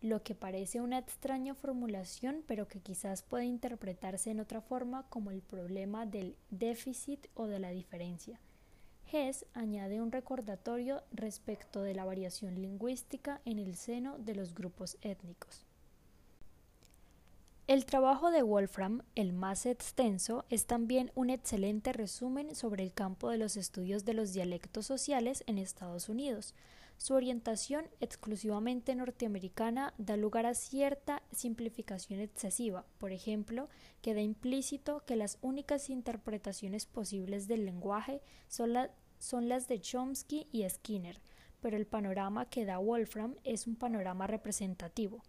lo 0.00 0.22
que 0.22 0.34
parece 0.34 0.80
una 0.80 0.98
extraña 0.98 1.54
formulación, 1.54 2.42
pero 2.46 2.68
que 2.68 2.80
quizás 2.80 3.22
puede 3.22 3.44
interpretarse 3.44 4.30
en 4.30 4.40
otra 4.40 4.60
forma 4.60 5.08
como 5.08 5.30
el 5.30 5.42
problema 5.42 6.06
del 6.06 6.36
déficit 6.50 7.28
o 7.34 7.46
de 7.46 7.60
la 7.60 7.70
diferencia. 7.70 8.40
Hess 9.12 9.44
añade 9.52 10.00
un 10.00 10.10
recordatorio 10.10 11.02
respecto 11.12 11.82
de 11.82 11.94
la 11.94 12.06
variación 12.06 12.62
lingüística 12.62 13.42
en 13.44 13.58
el 13.58 13.76
seno 13.76 14.16
de 14.18 14.34
los 14.34 14.54
grupos 14.54 14.96
étnicos. 15.02 15.66
El 17.66 17.84
trabajo 17.84 18.30
de 18.30 18.42
Wolfram, 18.42 19.02
el 19.14 19.34
más 19.34 19.66
extenso, 19.66 20.46
es 20.48 20.66
también 20.66 21.12
un 21.14 21.28
excelente 21.28 21.92
resumen 21.92 22.54
sobre 22.54 22.82
el 22.82 22.92
campo 22.92 23.28
de 23.28 23.38
los 23.38 23.56
estudios 23.56 24.04
de 24.06 24.14
los 24.14 24.32
dialectos 24.32 24.86
sociales 24.86 25.44
en 25.46 25.58
Estados 25.58 26.08
Unidos, 26.08 26.54
su 27.02 27.14
orientación 27.14 27.86
exclusivamente 27.98 28.94
norteamericana 28.94 29.92
da 29.98 30.16
lugar 30.16 30.46
a 30.46 30.54
cierta 30.54 31.24
simplificación 31.32 32.20
excesiva, 32.20 32.84
por 32.98 33.10
ejemplo, 33.10 33.68
queda 34.02 34.20
implícito 34.20 35.02
que 35.04 35.16
las 35.16 35.36
únicas 35.42 35.90
interpretaciones 35.90 36.86
posibles 36.86 37.48
del 37.48 37.64
lenguaje 37.64 38.22
son, 38.46 38.72
son 39.22 39.48
las 39.48 39.68
de 39.68 39.80
Chomsky 39.80 40.48
y 40.50 40.68
Skinner, 40.68 41.20
pero 41.60 41.76
el 41.76 41.86
panorama 41.86 42.46
que 42.46 42.64
da 42.64 42.78
Wolfram 42.78 43.36
es 43.44 43.68
un 43.68 43.76
panorama 43.76 44.26
representativo 44.26 45.22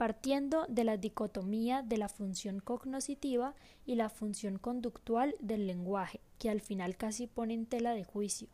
partiendo 0.00 0.64
de 0.70 0.84
la 0.84 0.96
dicotomía 0.96 1.82
de 1.82 1.98
la 1.98 2.08
función 2.08 2.60
cognoscitiva 2.60 3.54
y 3.84 3.96
la 3.96 4.08
función 4.08 4.56
conductual 4.56 5.36
del 5.40 5.66
lenguaje, 5.66 6.20
que 6.38 6.48
al 6.48 6.62
final 6.62 6.96
casi 6.96 7.26
pone 7.26 7.52
en 7.52 7.66
tela 7.66 7.92
de 7.92 8.04
juicio. 8.04 8.48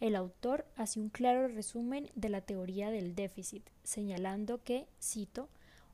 El 0.00 0.16
autor 0.16 0.66
hace 0.74 0.98
un 0.98 1.08
claro 1.08 1.46
resumen 1.46 2.10
de 2.16 2.30
la 2.30 2.40
teoría 2.40 2.90
del 2.90 3.14
déficit, 3.14 3.62
señalando 3.84 4.64
que, 4.64 4.88
cito, 5.00 5.48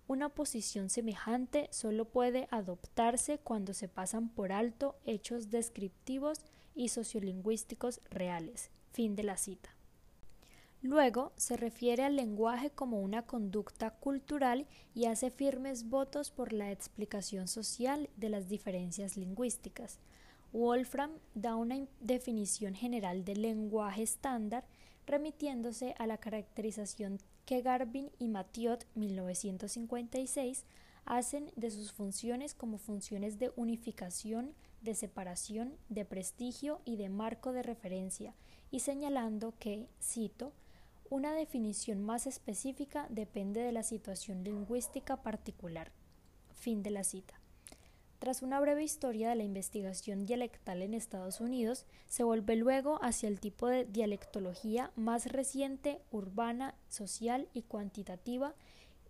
una 0.09 0.31
posición 0.31 0.89
semejante 0.89 1.69
solo 1.71 2.07
puede 2.07 2.49
adoptarse 2.51 3.37
cuando 3.37 3.75
se 3.75 3.89
pasan 3.89 4.31
por 4.31 4.53
alto 4.53 4.97
hechos 5.05 5.51
descriptivos 5.51 6.41
y 6.75 6.89
sociolingüísticos 6.89 8.01
reales. 8.11 8.71
Fin 8.93 9.17
de 9.17 9.23
la 9.23 9.37
cita. 9.37 9.71
Luego 10.83 11.33
se 11.37 11.57
refiere 11.57 12.05
al 12.05 12.17
lenguaje 12.17 12.71
como 12.71 13.01
una 13.01 13.23
conducta 13.23 13.91
cultural 13.91 14.67
y 14.95 15.07
hace 15.07 15.31
firmes 15.31 15.89
votos 15.89 16.31
por 16.31 16.53
la 16.53 16.71
explicación 16.71 17.49
social 17.49 18.11
de 18.17 18.29
las 18.29 18.49
diferencias 18.49 19.17
lingüísticas. 19.17 19.99
Wolfram 20.53 21.11
da 21.35 21.57
una 21.57 21.87
definición 22.01 22.75
general 22.75 23.25
del 23.25 23.41
lenguaje 23.41 24.03
estándar 24.03 24.65
remitiéndose 25.07 25.95
a 25.99 26.07
la 26.07 26.19
caracterización 26.19 27.19
que 27.47 27.63
Garvin 27.63 28.11
y 28.19 28.29
Mathiot 28.29 28.87
1956 28.95 30.65
hacen 31.07 31.51
de 31.57 31.71
sus 31.71 31.93
funciones 31.93 32.55
como 32.55 32.79
funciones 32.79 33.39
de 33.39 33.53
unificación, 33.57 34.55
de 34.85 34.95
separación, 34.95 35.77
de 35.89 36.05
prestigio 36.05 36.81
y 36.85 36.97
de 36.97 37.09
marco 37.09 37.53
de 37.53 37.63
referencia, 37.63 38.35
y 38.71 38.81
señalando 38.81 39.55
que, 39.59 39.89
cito, 40.01 40.53
una 41.11 41.35
definición 41.35 42.03
más 42.03 42.27
específica 42.27 43.07
depende 43.11 43.61
de 43.61 43.73
la 43.73 43.83
situación 43.83 44.45
lingüística 44.45 45.23
particular. 45.23 45.93
Fin 46.53 46.83
de 46.83 46.91
la 46.91 47.05
cita. 47.05 47.35
Tras 48.19 48.43
una 48.43 48.59
breve 48.59 48.83
historia 48.83 49.29
de 49.29 49.35
la 49.35 49.43
investigación 49.43 50.25
dialectal 50.25 50.81
en 50.81 50.95
Estados 50.95 51.41
Unidos, 51.41 51.85
se 52.09 52.25
vuelve 52.25 52.57
luego 52.57 52.99
hacia 53.03 53.29
el 53.29 53.39
tipo 53.39 53.67
de 53.67 53.85
dialectología 53.85 54.93
más 54.97 55.27
reciente, 55.27 56.01
urbana, 56.11 56.75
social 56.89 57.49
y 57.53 57.63
cuantitativa, 57.63 58.55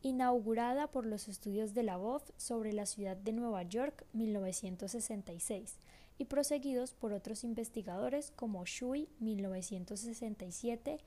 inaugurada 0.05 0.87
por 0.87 1.07
los 1.07 1.29
estudios 1.29 1.75
de 1.75 1.83
la 1.83 1.99
sobre 2.37 2.73
la 2.73 2.87
ciudad 2.87 3.17
de 3.17 3.33
Nueva 3.33 3.63
York 3.63 4.05
1966 4.13 5.79
y 6.19 6.27
proseguidos 6.27 6.93
por 6.93 7.13
otros 7.13 7.43
investigadores 7.43 8.31
como 8.37 8.65
Shui 8.67 9.09
1967 9.19 10.99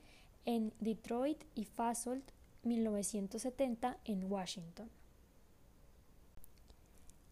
en 0.44 0.72
Detroit 0.80 1.44
y 1.54 1.64
Fasolt 1.64 2.24
1970 2.64 3.98
en 4.04 4.30
Washington. 4.30 4.90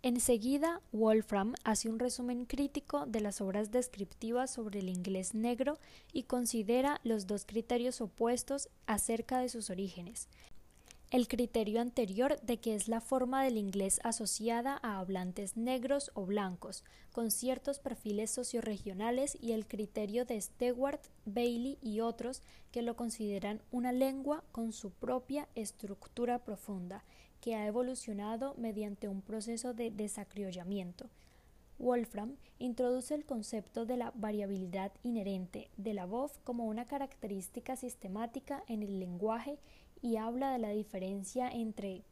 Enseguida, 0.03 0.81
Wolfram 0.93 1.55
hace 1.65 1.89
un 1.89 1.99
resumen 1.99 2.45
crítico 2.45 3.07
de 3.07 3.21
las 3.21 3.41
obras 3.41 3.73
descriptivas 3.73 4.53
sobre 4.53 4.79
el 4.79 4.89
inglés 4.89 5.35
negro 5.35 5.79
y 6.13 6.23
considera 6.23 7.01
los 7.03 7.27
dos 7.27 7.45
criterios 7.45 8.01
opuestos 8.01 8.69
acerca 8.87 9.41
de 9.41 9.49
sus 9.49 9.69
orígenes. 9.69 10.29
El 11.13 11.29
criterio 11.29 11.81
anterior 11.81 12.41
de 12.41 12.59
que 12.59 12.75
es 12.75 12.89
la 12.89 13.01
forma 13.01 13.45
del 13.45 13.59
inglés 13.59 14.01
asociada 14.03 14.81
a 14.83 14.99
hablantes 14.99 15.57
negros 15.57 16.11
o 16.15 16.27
blancos, 16.27 16.83
con 17.13 17.31
ciertos 17.31 17.79
perfiles 17.79 18.33
socioregionales, 18.33 19.39
y 19.41 19.53
el 19.53 19.69
criterio 19.69 20.25
de 20.25 20.41
Stewart, 20.41 21.01
Bailey 21.25 21.79
y 21.81 22.01
otros 22.01 22.43
que 22.73 22.83
lo 22.83 22.97
consideran 22.97 23.63
una 23.71 23.93
lengua 23.93 24.43
con 24.51 24.73
su 24.73 24.91
propia 24.91 25.49
estructura 25.55 26.41
profunda, 26.41 27.05
que 27.41 27.55
ha 27.55 27.67
evolucionado 27.69 28.55
mediante 28.59 29.07
un 29.07 29.23
proceso 29.23 29.75
de 29.75 29.93
desacriollamiento. 29.93 31.09
Wolfram 31.79 32.37
introduce 32.59 33.15
el 33.15 33.25
concepto 33.25 33.85
de 33.87 33.97
la 33.97 34.13
variabilidad 34.15 34.93
inherente 35.03 35.71
de 35.77 35.95
la 35.95 36.07
voz 36.07 36.39
como 36.45 36.67
una 36.67 36.87
característica 36.87 37.77
sistemática 37.77 38.65
en 38.67 38.83
el 38.83 38.99
lenguaje 38.99 39.59
y 40.03 40.17
habla 40.17 40.53
de 40.53 40.59
la 40.59 40.71
diferencia 40.71 41.49
entre 41.49 42.05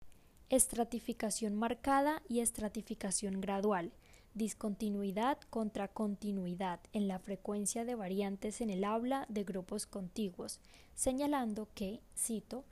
estratificación 0.50 1.54
marcada 1.54 2.22
y 2.28 2.40
estratificación 2.40 3.40
gradual, 3.40 3.92
discontinuidad 4.34 5.38
contra 5.48 5.88
continuidad 5.88 6.80
en 6.92 7.08
la 7.08 7.18
frecuencia 7.18 7.84
de 7.84 7.94
variantes 7.94 8.60
en 8.60 8.70
el 8.70 8.84
habla 8.84 9.26
de 9.28 9.44
grupos 9.44 9.86
contiguos, 9.86 10.60
señalando 10.94 11.68
que, 11.74 12.00
cito, 12.16 12.64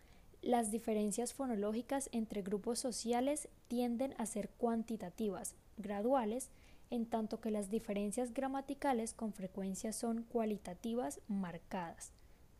las 0.42 0.72
diferencias 0.72 1.32
fonológicas 1.32 2.08
entre 2.12 2.42
grupos 2.42 2.80
sociales 2.80 3.48
tienden 3.68 4.12
a 4.18 4.26
ser 4.26 4.48
cuantitativas, 4.50 5.54
graduales, 5.76 6.50
en 6.92 7.06
tanto 7.06 7.40
que 7.40 7.50
las 7.50 7.70
diferencias 7.70 8.34
gramaticales 8.34 9.14
con 9.14 9.32
frecuencia 9.32 9.92
son 9.94 10.24
cualitativas 10.24 11.20
marcadas. 11.26 12.12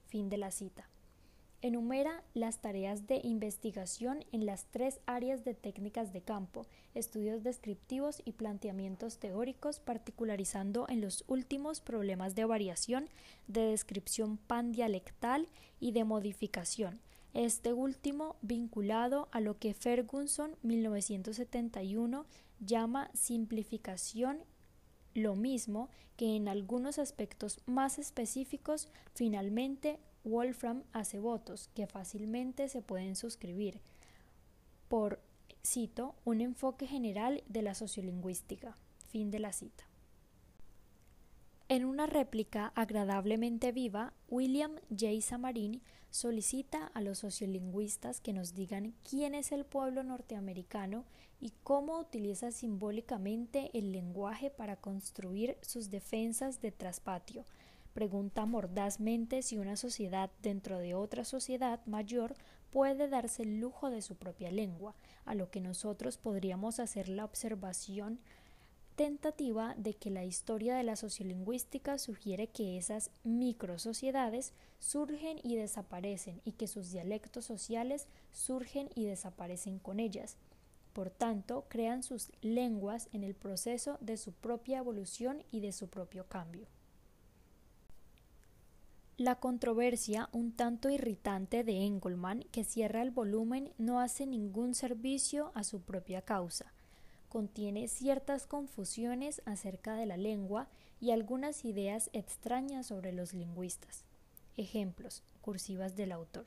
Fin 0.07 0.31
de 0.31 0.39
la 0.39 0.51
cita. 0.51 0.89
Enumera 1.61 2.25
las 2.35 2.61
tareas 2.61 3.07
de 3.07 3.21
investigación 3.23 4.25
en 4.33 4.47
las 4.47 4.65
tres 4.71 5.01
áreas 5.07 5.45
de 5.45 5.55
técnicas 5.55 6.13
de 6.13 6.23
campo, 6.23 6.67
estudios 6.95 7.45
descriptivos 7.45 8.23
y 8.25 8.33
planteamientos 8.33 9.19
teóricos, 9.19 9.79
particularizando 9.79 10.87
en 10.89 11.03
los 11.03 11.25
últimos 11.29 11.81
problemas 11.81 12.35
de 12.35 12.47
variación, 12.47 13.09
de 13.47 13.67
descripción 13.67 14.39
pandialectal 14.39 15.47
y 15.79 15.93
de 15.93 16.05
modificación, 16.05 17.01
este 17.35 17.73
último 17.73 18.37
vinculado 18.43 19.29
a 19.31 19.41
lo 19.41 19.59
que 19.59 19.73
Ferguson 19.73 20.57
1971 20.63 22.27
llama 22.65 23.11
simplificación 23.15 24.45
lo 25.15 25.35
mismo 25.35 25.91
que 26.17 26.37
en 26.37 26.49
algunos 26.49 26.99
aspectos 26.99 27.61
más 27.67 27.99
específicos 27.99 28.89
finalmente 29.15 29.99
Wolfram 30.25 30.85
hace 30.93 31.19
votos 31.19 31.69
que 31.75 31.87
fácilmente 31.87 32.69
se 32.69 32.81
pueden 32.81 33.17
suscribir 33.17 33.81
por, 34.89 35.21
cito, 35.67 36.15
un 36.25 36.41
enfoque 36.41 36.87
general 36.87 37.43
de 37.49 37.63
la 37.63 37.75
sociolingüística. 37.75 38.77
Fin 39.09 39.31
de 39.31 39.39
la 39.39 39.53
cita. 39.53 39.85
En 41.73 41.87
una 41.87 42.07
réplica 42.07 42.71
agradablemente 42.75 43.73
viva, 43.73 44.13
William 44.29 44.73
J. 44.91 45.23
Samarin 45.23 45.81
solicita 46.11 46.89
a 46.89 47.01
los 47.01 47.21
sociolingüistas 47.21 48.21
que 48.21 48.35
nos 48.35 48.53
digan 48.53 48.93
quién 49.09 49.35
es 49.35 49.53
el 49.53 49.65
pueblo 49.65 50.03
norteamericano 50.03 51.07
y 51.41 51.55
cómo 51.65 51.99
utiliza 51.99 52.53
simbólicamente 52.53 53.71
el 53.73 53.91
lenguaje 53.91 54.51
para 54.51 54.77
construir 54.77 55.57
sus 55.63 55.89
defensas 55.89 56.61
de 56.61 56.73
traspatio, 56.73 57.47
pregunta 57.95 58.45
mordazmente 58.45 59.41
si 59.41 59.57
una 59.57 59.77
sociedad 59.77 60.31
dentro 60.43 60.79
de 60.79 60.93
otra 60.95 61.25
sociedad 61.25 61.81
mayor 61.87 62.35
puede 62.71 63.09
darse 63.09 63.45
el 63.45 63.61
lujo 63.61 63.89
de 63.89 64.03
su 64.03 64.17
propia 64.17 64.51
lengua, 64.51 64.95
a 65.25 65.35
lo 65.35 65.51
que 65.51 65.63
nosotros 65.63 66.19
podríamos 66.19 66.81
hacer 66.81 67.09
la 67.09 67.25
observación 67.25 68.19
tentativa 68.97 69.75
de 69.77 69.95
que 69.95 70.11
la 70.11 70.25
historia 70.25 70.77
de 70.77 70.83
la 70.83 70.97
sociolingüística 70.97 71.99
sugiere 71.99 72.49
que 72.49 72.77
esas 72.77 73.11
microsociedades 73.25 74.53
surgen 74.79 75.39
y 75.43 75.57
desaparecen 75.57 76.41
y 76.45 76.53
que 76.53 76.67
sus 76.67 76.91
dialectos 76.91 77.45
sociales 77.45 78.07
surgen 78.33 78.89
y 78.95 79.05
desaparecen 79.07 79.79
con 79.79 80.01
ellas. 80.01 80.37
Por 80.93 81.11
tanto, 81.11 81.65
crean 81.69 82.03
sus 82.03 82.31
lenguas 82.43 83.09
en 83.13 83.25
el 83.25 83.35
proceso 83.35 83.97
de 84.01 84.17
su 84.17 84.33
propia 84.33 84.79
evolución 84.79 85.43
y 85.51 85.61
de 85.61 85.73
su 85.73 85.89
propio 85.89 86.27
cambio. 86.27 86.67
La 89.17 89.37
controversia 89.37 90.29
un 90.33 90.53
tanto 90.53 90.91
irritante 90.91 91.65
de 91.65 91.85
Engelmann, 91.85 92.45
que 92.51 92.65
cierra 92.65 93.03
el 93.03 93.11
volumen, 93.11 93.73
no 93.79 94.01
hace 94.01 94.27
ningún 94.27 94.75
servicio 94.75 95.53
a 95.55 95.65
su 95.65 95.81
propia 95.81 96.23
causa. 96.23 96.73
Contiene 97.33 97.89
ciertas 97.89 98.47
confusiones 98.47 99.41
acerca 99.47 99.95
de 99.95 100.05
la 100.05 100.19
lengua 100.19 100.69
y 101.01 101.13
algunas 101.13 101.65
ideas 101.65 102.11
extrañas 102.13 102.89
sobre 102.89 103.11
los 103.11 103.33
lingüistas. 103.33 104.05
Ejemplos, 104.59 105.23
cursivas 105.41 105.97
del 105.97 106.13
autor. 106.13 106.45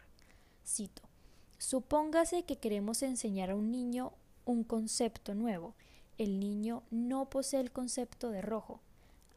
Cito. 0.63 1.01
Supóngase 1.57 2.43
que 2.43 2.57
queremos 2.57 3.01
enseñar 3.01 3.49
a 3.49 3.55
un 3.55 3.71
niño 3.71 4.13
un 4.45 4.63
concepto 4.63 5.33
nuevo. 5.33 5.73
El 6.19 6.39
niño 6.39 6.83
no 6.91 7.31
posee 7.31 7.61
el 7.61 7.71
concepto 7.71 8.29
de 8.29 8.43
rojo. 8.43 8.79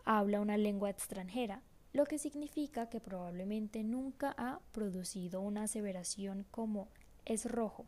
Habla 0.05 0.43
una 0.43 0.59
lengua 0.59 0.91
extranjera 0.91 1.63
lo 1.95 2.05
que 2.05 2.19
significa 2.19 2.91
que 2.91 3.01
probablemente 3.01 3.85
nunca 3.85 4.35
ha 4.37 4.61
producido 4.73 5.41
una 5.41 5.63
aseveración 5.63 6.45
como 6.51 6.89
es 7.25 7.51
rojo. 7.51 7.87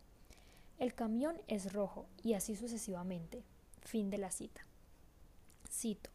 El 0.80 0.94
camión 0.94 1.36
es 1.46 1.74
rojo 1.74 2.06
y 2.22 2.32
así 2.32 2.56
sucesivamente. 2.56 3.44
Fin 3.82 4.08
de 4.08 4.16
la 4.16 4.30
cita. 4.30 4.66
Cito. 5.70 6.08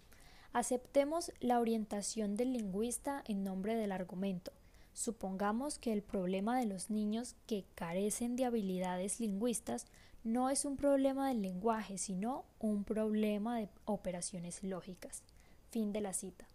Aceptemos 0.54 1.32
la 1.39 1.60
orientación 1.60 2.36
del 2.36 2.54
lingüista 2.54 3.23
en 3.28 3.43
nombre 3.43 3.75
del 3.75 3.91
argumento. 3.91 4.51
Supongamos 4.93 5.78
que 5.78 5.93
el 5.93 6.01
problema 6.01 6.58
de 6.58 6.65
los 6.65 6.89
niños 6.89 7.36
que 7.45 7.63
carecen 7.75 8.36
de 8.36 8.45
habilidades 8.45 9.19
lingüistas 9.19 9.86
no 10.23 10.49
es 10.49 10.65
un 10.65 10.78
problema 10.78 11.28
del 11.28 11.43
lenguaje, 11.43 11.99
sino 11.99 12.45
un 12.58 12.86
problema 12.86 13.60
de 13.60 13.69
operaciones 13.86 14.63
lógicas. 14.63 15.21
Fin 15.69 15.93
de 15.93 16.01
la 16.01 16.13
cita. 16.13 16.47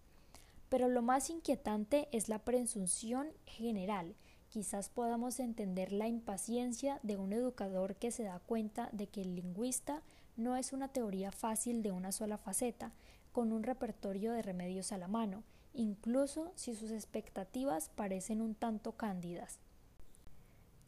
Pero 0.68 0.88
lo 0.88 1.03
más 1.03 1.31
inquietante 1.31 2.09
es 2.11 2.29
la 2.29 2.40
presunción 2.40 3.29
general. 3.46 4.16
Quizás 4.50 4.88
podamos 4.88 5.38
entender 5.38 5.92
la 5.92 6.08
impaciencia 6.08 6.98
de 7.04 7.16
un 7.16 7.32
educador 7.32 7.94
que 7.94 8.10
se 8.10 8.24
da 8.24 8.40
cuenta 8.40 8.88
de 8.92 9.06
que 9.06 9.22
el 9.22 9.36
lingüista 9.36 10.02
no 10.36 10.56
es 10.56 10.72
una 10.72 10.88
teoría 10.88 11.30
fácil 11.30 11.82
de 11.82 11.92
una 11.92 12.10
sola 12.10 12.36
faceta, 12.36 12.92
con 13.32 13.52
un 13.52 13.62
repertorio 13.62 14.32
de 14.32 14.42
remedios 14.42 14.90
a 14.90 14.98
la 14.98 15.06
mano, 15.06 15.44
incluso 15.72 16.50
si 16.56 16.74
sus 16.74 16.90
expectativas 16.90 17.90
parecen 17.90 18.40
un 18.40 18.56
tanto 18.56 18.92
cándidas. 18.92 19.60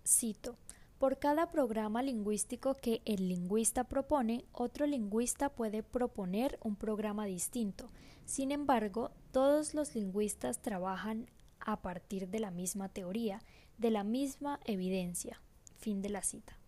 Cito 0.04 0.56
por 0.98 1.18
cada 1.18 1.50
programa 1.50 2.00
lingüístico 2.00 2.74
que 2.74 3.02
el 3.04 3.28
lingüista 3.28 3.84
propone, 3.84 4.44
otro 4.52 4.86
lingüista 4.86 5.48
puede 5.48 5.82
proponer 5.82 6.60
un 6.62 6.76
programa 6.76 7.26
distinto. 7.26 7.90
Sin 8.24 8.52
embargo, 8.52 9.10
todos 9.32 9.74
los 9.74 9.96
lingüistas 9.96 10.62
trabajan 10.62 11.28
a 11.64 11.82
partir 11.82 12.28
de 12.28 12.40
la 12.40 12.50
misma 12.50 12.88
teoría, 12.88 13.42
de 13.78 13.90
la 13.90 14.04
misma 14.04 14.60
evidencia. 14.64 15.40
Fin 15.78 16.02
de 16.02 16.08
la 16.08 16.22
cita. 16.22 16.58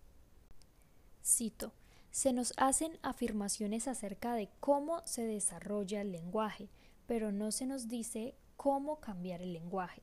Cito. 1.24 1.72
Se 2.10 2.32
nos 2.32 2.52
hacen 2.56 2.98
afirmaciones 3.02 3.88
acerca 3.88 4.34
de 4.34 4.48
cómo 4.60 5.02
se 5.04 5.26
desarrolla 5.26 6.00
el 6.00 6.12
lenguaje, 6.12 6.68
pero 7.06 7.32
no 7.32 7.50
se 7.50 7.66
nos 7.66 7.88
dice 7.88 8.36
cómo 8.56 9.00
cambiar 9.00 9.42
el 9.42 9.52
lenguaje. 9.52 10.02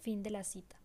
Fin 0.00 0.24
de 0.24 0.30
la 0.30 0.42
cita. 0.42 0.82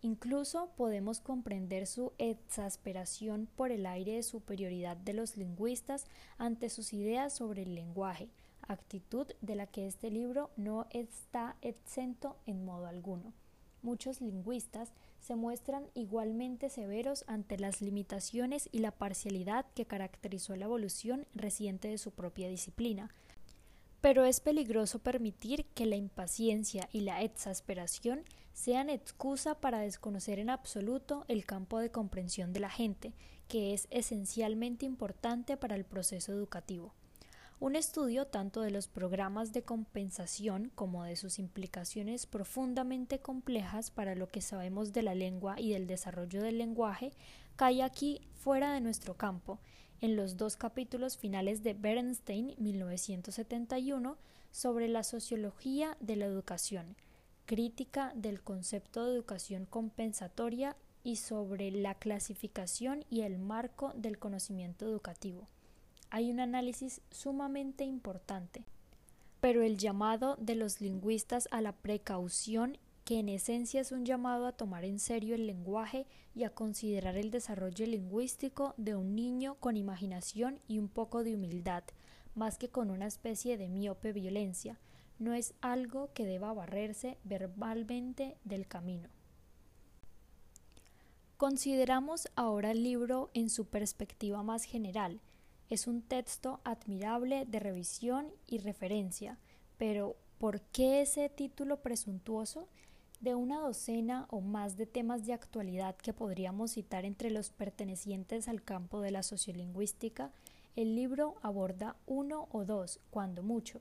Incluso 0.00 0.70
podemos 0.76 1.20
comprender 1.20 1.86
su 1.86 2.12
exasperación 2.18 3.48
por 3.54 3.70
el 3.70 3.86
aire 3.86 4.16
de 4.16 4.24
superioridad 4.24 4.96
de 4.96 5.12
los 5.12 5.36
lingüistas 5.36 6.06
ante 6.38 6.68
sus 6.70 6.92
ideas 6.92 7.32
sobre 7.32 7.62
el 7.62 7.76
lenguaje, 7.76 8.28
actitud 8.68 9.26
de 9.40 9.54
la 9.54 9.66
que 9.66 9.86
este 9.86 10.10
libro 10.10 10.50
no 10.56 10.86
está 10.90 11.56
exento 11.62 12.36
en 12.46 12.64
modo 12.64 12.86
alguno. 12.86 13.32
Muchos 13.82 14.20
lingüistas 14.20 14.92
se 15.20 15.34
muestran 15.34 15.86
igualmente 15.94 16.68
severos 16.68 17.24
ante 17.26 17.58
las 17.58 17.80
limitaciones 17.80 18.68
y 18.72 18.78
la 18.78 18.92
parcialidad 18.92 19.66
que 19.74 19.86
caracterizó 19.86 20.54
la 20.56 20.66
evolución 20.66 21.26
reciente 21.34 21.88
de 21.88 21.98
su 21.98 22.12
propia 22.12 22.48
disciplina, 22.48 23.10
pero 24.00 24.24
es 24.24 24.40
peligroso 24.40 24.98
permitir 24.98 25.64
que 25.74 25.86
la 25.86 25.96
impaciencia 25.96 26.88
y 26.92 27.02
la 27.02 27.22
exasperación 27.22 28.24
sean 28.52 28.90
excusa 28.90 29.60
para 29.60 29.78
desconocer 29.78 30.38
en 30.38 30.50
absoluto 30.50 31.24
el 31.28 31.44
campo 31.46 31.78
de 31.78 31.90
comprensión 31.90 32.52
de 32.52 32.60
la 32.60 32.70
gente, 32.70 33.14
que 33.46 33.72
es 33.74 33.86
esencialmente 33.90 34.86
importante 34.86 35.56
para 35.56 35.76
el 35.76 35.84
proceso 35.84 36.32
educativo. 36.32 36.94
Un 37.62 37.76
estudio 37.76 38.26
tanto 38.26 38.60
de 38.60 38.72
los 38.72 38.88
programas 38.88 39.52
de 39.52 39.62
compensación 39.62 40.72
como 40.74 41.04
de 41.04 41.14
sus 41.14 41.38
implicaciones 41.38 42.26
profundamente 42.26 43.20
complejas 43.20 43.92
para 43.92 44.16
lo 44.16 44.26
que 44.26 44.40
sabemos 44.40 44.92
de 44.92 45.02
la 45.02 45.14
lengua 45.14 45.60
y 45.60 45.70
del 45.70 45.86
desarrollo 45.86 46.42
del 46.42 46.58
lenguaje 46.58 47.12
cae 47.54 47.84
aquí 47.84 48.20
fuera 48.34 48.72
de 48.72 48.80
nuestro 48.80 49.16
campo 49.16 49.60
en 50.00 50.16
los 50.16 50.36
dos 50.36 50.56
capítulos 50.56 51.16
finales 51.16 51.62
de 51.62 51.74
Bernstein 51.74 52.56
1971 52.58 54.16
sobre 54.50 54.88
la 54.88 55.04
sociología 55.04 55.96
de 56.00 56.16
la 56.16 56.24
educación, 56.24 56.96
crítica 57.46 58.12
del 58.16 58.42
concepto 58.42 59.06
de 59.06 59.14
educación 59.14 59.66
compensatoria 59.66 60.74
y 61.04 61.14
sobre 61.14 61.70
la 61.70 61.94
clasificación 61.94 63.04
y 63.08 63.20
el 63.20 63.38
marco 63.38 63.92
del 63.94 64.18
conocimiento 64.18 64.84
educativo. 64.84 65.46
Hay 66.14 66.30
un 66.30 66.40
análisis 66.40 67.00
sumamente 67.10 67.84
importante, 67.84 68.66
pero 69.40 69.62
el 69.62 69.78
llamado 69.78 70.36
de 70.36 70.54
los 70.54 70.82
lingüistas 70.82 71.48
a 71.50 71.62
la 71.62 71.72
precaución 71.72 72.76
que 73.06 73.18
en 73.18 73.30
esencia 73.30 73.80
es 73.80 73.92
un 73.92 74.04
llamado 74.04 74.46
a 74.46 74.52
tomar 74.52 74.84
en 74.84 74.98
serio 74.98 75.34
el 75.34 75.46
lenguaje 75.46 76.06
y 76.34 76.44
a 76.44 76.50
considerar 76.50 77.16
el 77.16 77.30
desarrollo 77.30 77.86
lingüístico 77.86 78.74
de 78.76 78.94
un 78.94 79.14
niño 79.14 79.54
con 79.54 79.78
imaginación 79.78 80.60
y 80.68 80.76
un 80.76 80.88
poco 80.88 81.24
de 81.24 81.34
humildad, 81.34 81.82
más 82.34 82.58
que 82.58 82.68
con 82.68 82.90
una 82.90 83.06
especie 83.06 83.56
de 83.56 83.70
miope 83.70 84.12
violencia, 84.12 84.78
no 85.18 85.32
es 85.32 85.54
algo 85.62 86.10
que 86.12 86.26
deba 86.26 86.52
barrerse 86.52 87.16
verbalmente 87.24 88.36
del 88.44 88.66
camino. 88.66 89.08
Consideramos 91.38 92.28
ahora 92.36 92.72
el 92.72 92.82
libro 92.82 93.30
en 93.32 93.48
su 93.48 93.64
perspectiva 93.64 94.42
más 94.42 94.64
general. 94.64 95.22
Es 95.72 95.86
un 95.86 96.02
texto 96.02 96.60
admirable 96.64 97.46
de 97.46 97.58
revisión 97.58 98.26
y 98.46 98.58
referencia, 98.58 99.38
pero 99.78 100.16
¿por 100.36 100.60
qué 100.60 101.00
ese 101.00 101.30
título 101.30 101.80
presuntuoso? 101.80 102.68
De 103.20 103.34
una 103.34 103.58
docena 103.58 104.26
o 104.28 104.42
más 104.42 104.76
de 104.76 104.84
temas 104.84 105.24
de 105.24 105.32
actualidad 105.32 105.96
que 105.96 106.12
podríamos 106.12 106.72
citar 106.72 107.06
entre 107.06 107.30
los 107.30 107.48
pertenecientes 107.48 108.48
al 108.48 108.62
campo 108.62 109.00
de 109.00 109.12
la 109.12 109.22
sociolingüística, 109.22 110.30
el 110.76 110.94
libro 110.94 111.36
aborda 111.40 111.96
uno 112.04 112.48
o 112.52 112.66
dos, 112.66 113.00
cuando 113.08 113.42
mucho. 113.42 113.80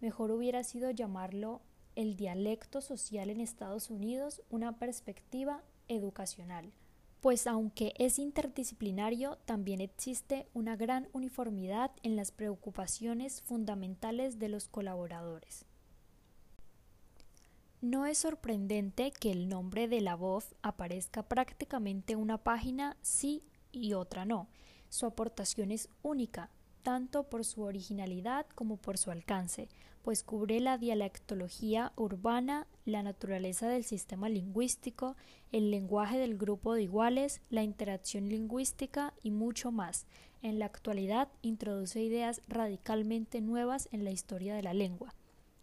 Mejor 0.00 0.30
hubiera 0.30 0.62
sido 0.62 0.92
llamarlo 0.92 1.60
el 1.96 2.14
dialecto 2.14 2.80
social 2.80 3.30
en 3.30 3.40
Estados 3.40 3.90
Unidos, 3.90 4.42
una 4.48 4.78
perspectiva 4.78 5.64
educacional 5.88 6.70
pues 7.22 7.46
aunque 7.46 7.94
es 7.98 8.18
interdisciplinario, 8.18 9.38
también 9.44 9.80
existe 9.80 10.48
una 10.54 10.74
gran 10.74 11.08
uniformidad 11.12 11.92
en 12.02 12.16
las 12.16 12.32
preocupaciones 12.32 13.42
fundamentales 13.42 14.40
de 14.40 14.48
los 14.48 14.66
colaboradores. 14.66 15.64
No 17.80 18.06
es 18.06 18.18
sorprendente 18.18 19.12
que 19.12 19.30
el 19.30 19.48
nombre 19.48 19.86
de 19.86 20.00
la 20.00 20.16
voz 20.16 20.56
aparezca 20.62 21.22
prácticamente 21.22 22.16
una 22.16 22.38
página 22.38 22.96
sí 23.02 23.44
y 23.70 23.92
otra 23.92 24.24
no. 24.24 24.48
Su 24.88 25.06
aportación 25.06 25.70
es 25.70 25.88
única, 26.02 26.50
tanto 26.82 27.24
por 27.24 27.44
su 27.44 27.62
originalidad 27.62 28.46
como 28.54 28.76
por 28.76 28.98
su 28.98 29.10
alcance, 29.10 29.68
pues 30.02 30.24
cubre 30.24 30.60
la 30.60 30.78
dialectología 30.78 31.92
urbana, 31.96 32.66
la 32.84 33.02
naturaleza 33.02 33.68
del 33.68 33.84
sistema 33.84 34.28
lingüístico, 34.28 35.16
el 35.52 35.70
lenguaje 35.70 36.18
del 36.18 36.36
grupo 36.36 36.74
de 36.74 36.82
iguales, 36.82 37.40
la 37.50 37.62
interacción 37.62 38.28
lingüística 38.28 39.14
y 39.22 39.30
mucho 39.30 39.70
más. 39.70 40.06
En 40.42 40.58
la 40.58 40.66
actualidad 40.66 41.28
introduce 41.40 42.02
ideas 42.02 42.42
radicalmente 42.48 43.40
nuevas 43.40 43.88
en 43.92 44.02
la 44.02 44.10
historia 44.10 44.56
de 44.56 44.62
la 44.62 44.74
lengua. 44.74 45.14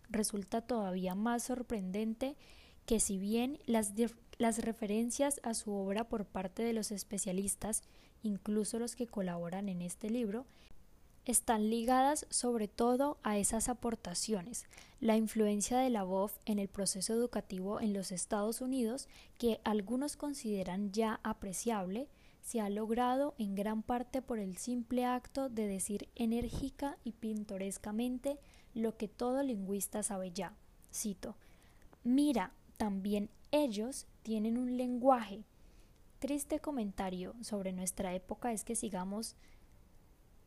Resulta 0.10 0.62
todavía 0.62 1.16
más 1.16 1.44
sorprendente 1.44 2.38
que 2.86 3.02
si 3.02 3.18
bien 3.18 3.60
las, 3.66 3.94
las 4.38 4.60
referencias 4.60 5.42
a 5.44 5.54
su 5.54 5.74
obra 5.74 6.06
por 6.06 6.26
parte 6.26 6.64
de 6.64 6.74
los 6.74 6.92
especialistas, 6.92 7.84
incluso 8.24 8.80
los 8.80 8.96
que 8.96 9.06
colaboran 9.06 9.68
en 9.68 9.82
este 9.82 10.10
libro, 10.10 10.46
están 11.30 11.70
ligadas 11.70 12.26
sobre 12.32 12.68
todo 12.68 13.20
a 13.22 13.38
esas 13.38 13.70
aportaciones, 13.70 14.66
la 15.00 15.16
influencia 15.16 15.78
de 15.78 15.92
la 15.92 16.02
voz 16.02 16.40
en 16.46 16.58
el 16.58 16.70
proceso 16.70 17.14
educativo 17.14 17.80
en 17.80 17.94
los 17.94 18.12
Estados 18.12 18.62
Unidos, 18.62 19.08
que 19.38 19.62
algunos 19.64 20.18
consideran 20.18 20.92
ya 20.92 21.20
apreciable, 21.22 22.08
se 22.42 22.62
ha 22.62 22.70
logrado 22.70 23.36
en 23.38 23.54
gran 23.54 23.84
parte 23.84 24.24
por 24.24 24.40
el 24.40 24.58
simple 24.58 25.06
acto 25.06 25.50
de 25.50 25.68
decir 25.68 26.10
enérgica 26.16 26.98
y 27.04 27.12
pintorescamente 27.12 28.40
lo 28.74 28.98
que 28.98 29.08
todo 29.08 29.44
lingüista 29.44 30.02
sabe 30.02 30.32
ya. 30.32 30.56
Cito, 30.92 31.36
mira, 32.04 32.54
también 32.78 33.30
ellos 33.52 34.08
tienen 34.24 34.58
un 34.58 34.78
lenguaje. 34.78 35.44
Triste 36.18 36.60
comentario 36.60 37.36
sobre 37.42 37.72
nuestra 37.72 38.16
época 38.16 38.52
es 38.52 38.64
que 38.64 38.76
sigamos 38.76 39.36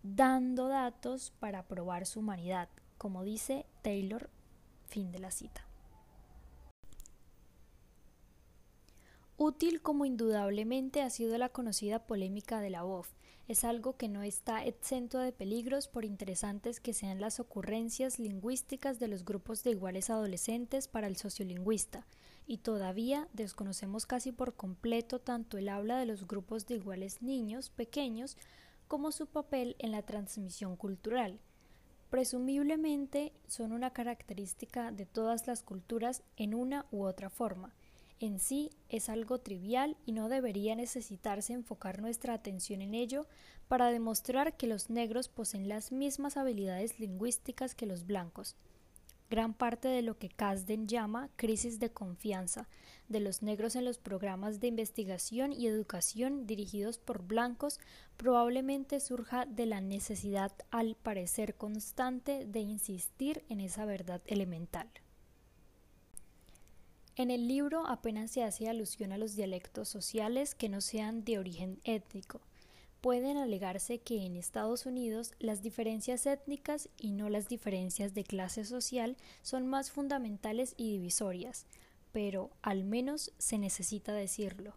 dando 0.03 0.69
datos 0.69 1.33
para 1.39 1.63
probar 1.65 2.07
su 2.07 2.21
humanidad, 2.21 2.69
como 2.99 3.25
dice 3.25 3.67
Taylor, 3.83 4.31
fin 4.87 5.13
de 5.13 5.19
la 5.19 5.31
cita. 5.31 5.67
Útil 9.37 9.83
como 9.83 10.05
indudablemente 10.05 11.03
ha 11.03 11.11
sido 11.11 11.37
la 11.39 11.49
conocida 11.49 12.07
polémica 12.07 12.61
de 12.61 12.71
la 12.71 12.83
voz, 12.83 13.09
es 13.49 13.65
algo 13.65 13.97
que 13.97 14.09
no 14.09 14.23
está 14.23 14.65
exento 14.65 15.19
de 15.19 15.33
peligros 15.33 15.89
por 15.89 16.05
interesantes 16.05 16.79
que 16.79 16.95
sean 16.95 17.21
las 17.21 17.41
ocurrencias 17.41 18.21
lingüísticas 18.21 19.01
de 19.01 19.09
los 19.09 19.25
grupos 19.25 19.65
de 19.65 19.71
iguales 19.71 20.11
adolescentes 20.11 20.87
para 20.87 21.09
el 21.09 21.17
sociolingüista, 21.17 22.07
y 22.47 22.59
todavía 22.59 23.29
desconocemos 23.33 24.07
casi 24.07 24.31
por 24.31 24.55
completo 24.55 25.19
tanto 25.19 25.59
el 25.59 25.69
habla 25.69 25.99
de 25.99 26.07
los 26.07 26.27
grupos 26.29 26.67
de 26.67 26.77
iguales 26.77 27.21
niños 27.21 27.71
pequeños 27.71 28.37
como 28.93 29.11
su 29.11 29.27
papel 29.27 29.75
en 29.79 29.91
la 29.91 30.03
transmisión 30.03 30.77
cultural. 30.77 31.41
Presumiblemente 32.11 33.33
son 33.47 33.73
una 33.73 33.95
característica 33.95 34.93
de 34.93 35.07
todas 35.07 35.47
las 35.47 35.63
culturas 35.63 36.23
en 36.37 36.53
una 36.53 36.85
u 36.91 37.05
otra 37.05 37.31
forma. 37.31 37.75
En 38.21 38.39
sí 38.39 38.69
es 38.91 39.09
algo 39.09 39.39
trivial 39.39 39.97
y 40.05 40.13
no 40.13 40.29
debería 40.29 40.77
necesitarse 40.77 41.55
enfocar 41.55 42.03
nuestra 42.03 42.35
atención 42.35 42.83
en 42.83 42.93
ello 42.93 43.27
para 43.67 43.91
demostrar 43.91 44.59
que 44.59 44.67
los 44.67 44.91
negros 44.91 45.31
poseen 45.31 45.71
las 45.71 45.91
mismas 45.91 46.37
habilidades 46.37 47.01
lingüísticas 47.01 47.75
que 47.75 47.87
los 47.87 48.05
blancos 48.05 48.57
gran 49.33 49.55
parte 49.55 49.89
de 49.89 50.03
lo 50.03 50.19
que 50.19 50.29
Kasden 50.29 50.87
llama 50.87 51.31
crisis 51.37 51.81
de 51.81 51.91
confianza 51.91 52.69
de 53.09 53.19
los 53.19 53.41
negros 53.41 53.77
en 53.77 53.87
los 53.87 53.97
programas 53.97 54.61
de 54.61 54.67
investigación 54.67 55.55
y 55.55 55.67
educación 55.67 56.47
dirigidos 56.47 56.99
por 56.99 57.23
blancos 57.23 57.81
probablemente 58.19 59.01
surja 59.01 59.47
de 59.47 59.65
la 59.65 59.81
necesidad 59.81 60.53
al 60.71 60.97
parecer 60.97 61.55
constante 61.55 62.45
de 62.45 62.61
insistir 62.61 63.43
en 63.49 63.61
esa 63.61 63.87
verdad 63.87 64.21
elemental. 64.27 64.91
En 67.17 67.31
el 67.31 67.49
libro 67.49 67.87
apenas 67.87 68.33
se 68.33 68.45
hace 68.45 68.69
alusión 68.69 69.13
a 69.13 69.19
los 69.19 69.35
dialectos 69.35 69.89
sociales 69.89 70.55
que 70.55 70.69
no 70.69 70.83
sean 70.83 71.25
de 71.25 71.39
origen 71.39 71.81
étnico, 71.85 72.43
pueden 73.03 73.37
alegarse 73.37 73.99
que 73.99 74.25
en 74.25 74.37
Estados 74.37 74.87
Unidos 74.87 75.33
las 75.41 75.61
diferencias 75.61 76.25
étnicas 76.25 76.89
y 76.97 77.11
no 77.11 77.29
las 77.29 77.49
diferencias 77.49 78.15
de 78.15 78.23
clase 78.23 78.65
social 78.65 79.17
son 79.43 79.67
más 79.67 79.91
fundamentales 79.91 80.75
y 80.77 80.93
divisorias, 80.93 81.67
pero 82.13 82.51
al 82.63 82.85
menos 82.85 83.33
se 83.39 83.59
necesita 83.59 84.13
decirlo. 84.13 84.75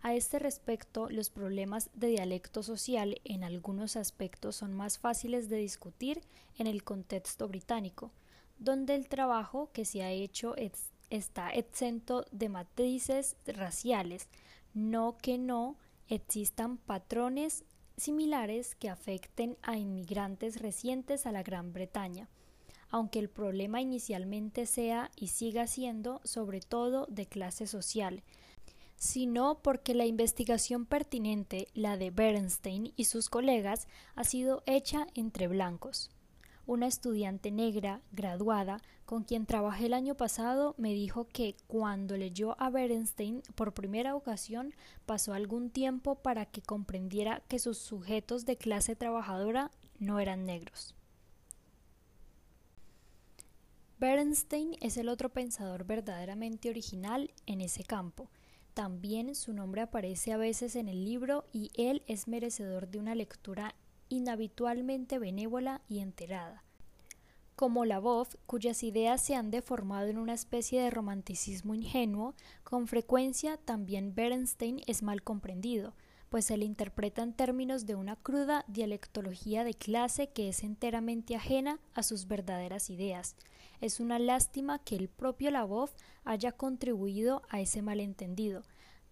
A 0.00 0.14
este 0.14 0.38
respecto, 0.38 1.10
los 1.10 1.28
problemas 1.28 1.90
de 1.92 2.06
dialecto 2.06 2.62
social 2.62 3.20
en 3.24 3.44
algunos 3.44 3.96
aspectos 3.96 4.56
son 4.56 4.72
más 4.72 4.98
fáciles 4.98 5.50
de 5.50 5.58
discutir 5.58 6.22
en 6.56 6.68
el 6.68 6.84
contexto 6.84 7.48
británico, 7.48 8.12
donde 8.58 8.94
el 8.94 9.08
trabajo 9.08 9.68
que 9.74 9.84
se 9.84 10.02
ha 10.02 10.10
hecho 10.10 10.54
está 11.10 11.50
exento 11.50 12.24
de 12.30 12.48
matrices 12.48 13.36
raciales, 13.46 14.28
no 14.72 15.18
que 15.18 15.36
no 15.36 15.76
existan 16.08 16.78
patrones 16.78 17.64
similares 17.96 18.74
que 18.74 18.88
afecten 18.88 19.56
a 19.62 19.76
inmigrantes 19.76 20.60
recientes 20.60 21.26
a 21.26 21.32
la 21.32 21.42
Gran 21.42 21.72
Bretaña, 21.72 22.28
aunque 22.90 23.18
el 23.18 23.28
problema 23.28 23.80
inicialmente 23.80 24.66
sea 24.66 25.10
y 25.16 25.28
siga 25.28 25.66
siendo 25.66 26.20
sobre 26.24 26.60
todo 26.60 27.06
de 27.06 27.26
clase 27.26 27.66
social, 27.66 28.22
sino 28.96 29.60
porque 29.62 29.94
la 29.94 30.06
investigación 30.06 30.86
pertinente, 30.86 31.68
la 31.74 31.96
de 31.96 32.10
Bernstein 32.10 32.92
y 32.96 33.04
sus 33.04 33.28
colegas, 33.28 33.86
ha 34.14 34.24
sido 34.24 34.62
hecha 34.66 35.06
entre 35.14 35.46
blancos. 35.46 36.10
Una 36.68 36.86
estudiante 36.86 37.50
negra, 37.50 38.02
graduada, 38.12 38.82
con 39.06 39.24
quien 39.24 39.46
trabajé 39.46 39.86
el 39.86 39.94
año 39.94 40.16
pasado, 40.16 40.74
me 40.76 40.92
dijo 40.92 41.26
que 41.26 41.56
cuando 41.66 42.18
leyó 42.18 42.60
a 42.60 42.68
Bernstein 42.68 43.40
por 43.54 43.72
primera 43.72 44.14
ocasión 44.14 44.74
pasó 45.06 45.32
algún 45.32 45.70
tiempo 45.70 46.16
para 46.16 46.44
que 46.44 46.60
comprendiera 46.60 47.42
que 47.48 47.58
sus 47.58 47.78
sujetos 47.78 48.44
de 48.44 48.58
clase 48.58 48.96
trabajadora 48.96 49.70
no 49.98 50.20
eran 50.20 50.44
negros. 50.44 50.94
Bernstein 53.98 54.76
es 54.82 54.98
el 54.98 55.08
otro 55.08 55.30
pensador 55.30 55.84
verdaderamente 55.84 56.68
original 56.68 57.32
en 57.46 57.62
ese 57.62 57.82
campo. 57.82 58.28
También 58.74 59.34
su 59.34 59.54
nombre 59.54 59.80
aparece 59.80 60.34
a 60.34 60.36
veces 60.36 60.76
en 60.76 60.88
el 60.88 61.02
libro 61.06 61.46
y 61.50 61.70
él 61.78 62.02
es 62.06 62.28
merecedor 62.28 62.88
de 62.88 62.98
una 62.98 63.14
lectura 63.14 63.74
inhabitualmente 64.08 65.18
benévola 65.18 65.82
y 65.88 66.00
enterada. 66.00 66.64
Como 67.56 67.84
la 67.84 67.98
voz, 67.98 68.38
cuyas 68.46 68.84
ideas 68.84 69.20
se 69.20 69.34
han 69.34 69.50
deformado 69.50 70.06
en 70.06 70.18
una 70.18 70.34
especie 70.34 70.80
de 70.80 70.90
romanticismo 70.90 71.74
ingenuo, 71.74 72.34
con 72.62 72.86
frecuencia 72.86 73.56
también 73.56 74.14
Bernstein 74.14 74.80
es 74.86 75.02
mal 75.02 75.22
comprendido, 75.22 75.94
pues 76.28 76.44
se 76.44 76.56
le 76.56 76.64
interpreta 76.64 77.22
en 77.22 77.32
términos 77.32 77.86
de 77.86 77.94
una 77.94 78.16
cruda 78.16 78.64
dialectología 78.68 79.64
de 79.64 79.74
clase 79.74 80.28
que 80.28 80.48
es 80.48 80.62
enteramente 80.62 81.34
ajena 81.34 81.80
a 81.94 82.02
sus 82.02 82.28
verdaderas 82.28 82.90
ideas. 82.90 83.34
Es 83.80 83.98
una 83.98 84.18
lástima 84.18 84.78
que 84.78 84.96
el 84.96 85.08
propio 85.08 85.50
Labov 85.50 85.90
haya 86.24 86.52
contribuido 86.52 87.42
a 87.48 87.60
ese 87.60 87.82
malentendido, 87.82 88.62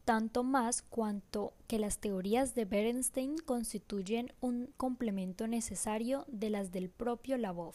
tanto 0.07 0.45
más 0.45 0.83
cuanto 0.83 1.53
que 1.67 1.81
las 1.81 1.99
teorías 1.99 2.55
de 2.55 2.65
Bernstein 2.65 3.39
constituyen 3.39 4.33
un 4.41 4.73
complemento 4.77 5.49
necesario 5.49 6.25
de 6.29 6.49
las 6.49 6.71
del 6.71 6.91
propio 6.91 7.37
Labov. 7.37 7.75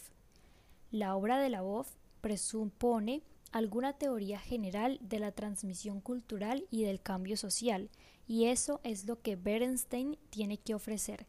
La 0.91 1.17
obra 1.17 1.39
de 1.39 1.49
Labov 1.49 1.87
presupone 2.21 3.21
alguna 3.51 3.97
teoría 3.97 4.39
general 4.39 4.97
de 5.01 5.19
la 5.19 5.33
transmisión 5.33 5.99
cultural 5.99 6.65
y 6.71 6.83
del 6.83 7.01
cambio 7.01 7.35
social, 7.35 7.89
y 8.29 8.45
eso 8.45 8.79
es 8.85 9.05
lo 9.07 9.21
que 9.21 9.35
Bernstein 9.35 10.17
tiene 10.29 10.57
que 10.57 10.73
ofrecer. 10.73 11.27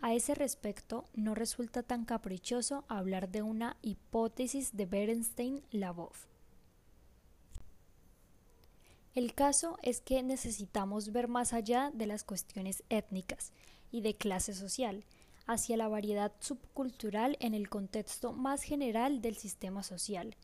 A 0.00 0.12
ese 0.12 0.34
respecto, 0.34 1.04
no 1.14 1.36
resulta 1.36 1.84
tan 1.84 2.04
caprichoso 2.04 2.84
hablar 2.88 3.28
de 3.28 3.42
una 3.42 3.76
hipótesis 3.80 4.76
de 4.76 4.86
Bernstein-Labov. 4.86 6.35
El 9.16 9.32
caso 9.32 9.78
es 9.82 10.02
que 10.02 10.22
necesitamos 10.22 11.10
ver 11.10 11.26
más 11.26 11.54
allá 11.54 11.90
de 11.94 12.04
las 12.04 12.22
cuestiones 12.22 12.82
étnicas 12.90 13.50
y 13.90 14.02
de 14.02 14.14
clase 14.14 14.52
social, 14.52 15.06
hacia 15.46 15.78
la 15.78 15.88
variedad 15.88 16.32
subcultural 16.38 17.38
en 17.40 17.54
el 17.54 17.70
contexto 17.70 18.34
más 18.34 18.62
general 18.62 19.22
del 19.22 19.36
sistema 19.36 19.82
social. 19.82 20.36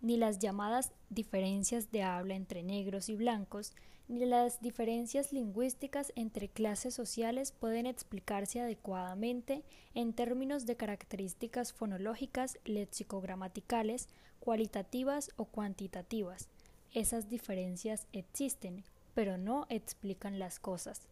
Ni 0.00 0.16
las 0.16 0.38
llamadas 0.38 0.92
diferencias 1.08 1.90
de 1.90 2.04
habla 2.04 2.36
entre 2.36 2.62
negros 2.62 3.08
y 3.08 3.16
blancos, 3.16 3.72
ni 4.06 4.24
las 4.24 4.62
diferencias 4.62 5.32
lingüísticas 5.32 6.12
entre 6.14 6.48
clases 6.48 6.94
sociales 6.94 7.50
pueden 7.50 7.86
explicarse 7.86 8.60
adecuadamente 8.60 9.64
en 9.92 10.12
términos 10.12 10.66
de 10.66 10.76
características 10.76 11.72
fonológicas, 11.72 12.60
lexicogramaticales, 12.64 14.06
cualitativas 14.38 15.32
o 15.34 15.46
cuantitativas 15.46 16.48
esas 16.92 17.28
diferencias 17.28 18.06
existen, 18.12 18.84
pero 19.14 19.38
no 19.38 19.66
explican 19.68 20.38
las 20.38 20.58
cosas. 20.58 21.02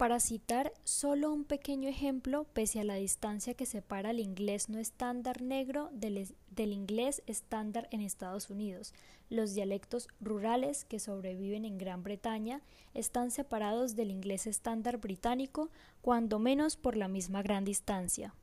Para 0.00 0.18
citar 0.18 0.72
solo 0.82 1.30
un 1.30 1.44
pequeño 1.44 1.86
ejemplo, 1.86 2.44
pese 2.54 2.80
a 2.80 2.84
la 2.84 2.94
distancia 2.94 3.52
que 3.52 3.66
separa 3.66 4.12
el 4.12 4.20
inglés 4.20 4.70
no 4.70 4.78
estándar 4.78 5.42
negro 5.42 5.90
del, 5.92 6.26
inglés 6.72 7.22
estándar 7.26 7.86
en 7.90 8.00
Estados 8.00 8.48
Unidos, 8.48 8.94
los 9.28 9.52
dialectos 9.52 10.08
rurales 10.18 10.86
que 10.86 11.00
sobreviven 11.00 11.66
en 11.66 11.76
Gran 11.76 12.02
Bretaña 12.02 12.62
están 12.94 13.30
separados 13.30 13.94
del 13.94 14.10
inglés 14.10 14.46
estándar 14.46 14.96
británico, 14.96 15.68
cuando 16.00 16.38
menos 16.38 16.78
por 16.78 16.96
la 16.96 17.08
misma 17.08 17.42
gran 17.42 17.66
distancia. 17.66 18.34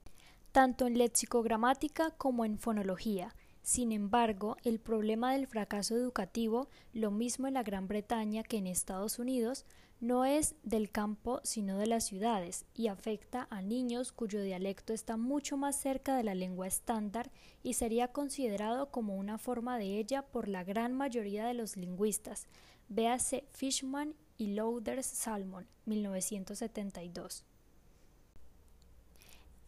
Tanto 0.52 0.86
en 0.86 1.00
lexicogramática 1.00 2.12
como 2.12 2.46
en 2.46 2.60
fonología, 2.60 3.34
sin 3.67 3.91
embargo, 3.91 4.56
el 4.63 4.80
problema 4.80 5.34
del 5.34 5.45
fracaso 5.45 5.93
educativo, 5.93 6.69
lo 6.93 7.12
mismo 7.12 7.47
en 7.47 7.56
la 7.56 7.63
Gran 7.63 7.89
Bretaña 7.89 8.41
que 8.41 8.56
en 8.56 8.65
Estados 8.65 9.19
Unidos, 9.19 9.65
no 9.99 10.23
es 10.23 10.56
del 10.63 10.89
campo 10.89 11.41
sino 11.43 11.77
de 11.77 11.86
las 11.86 12.06
ciudades 12.06 12.63
y 12.73 12.88
afecta 12.88 13.45
a 13.49 13.62
niños 13.62 14.13
cuyo 14.13 14.41
dialecto 14.41 14.93
está 14.93 15.17
mucho 15.17 15.58
más 15.58 15.75
cerca 15.75 16.15
de 16.15 16.23
la 16.23 16.34
lengua 16.34 16.65
estándar 16.65 17.30
y 17.62 17.73
sería 17.73 18.08
considerado 18.08 18.89
como 18.89 19.17
una 19.17 19.38
forma 19.38 19.77
de 19.77 19.97
ella 19.97 20.21
por 20.21 20.47
la 20.47 20.63
gran 20.63 20.93
mayoría 20.93 21.45
de 21.45 21.53
los 21.53 21.75
lingüistas. 21.75 22.47
Véase 22.88 23.43
Fishman 23.51 24.15
y 24.38 24.53
Louders 24.53 25.08
Salmon, 25.08 25.67
1972. 25.84 27.43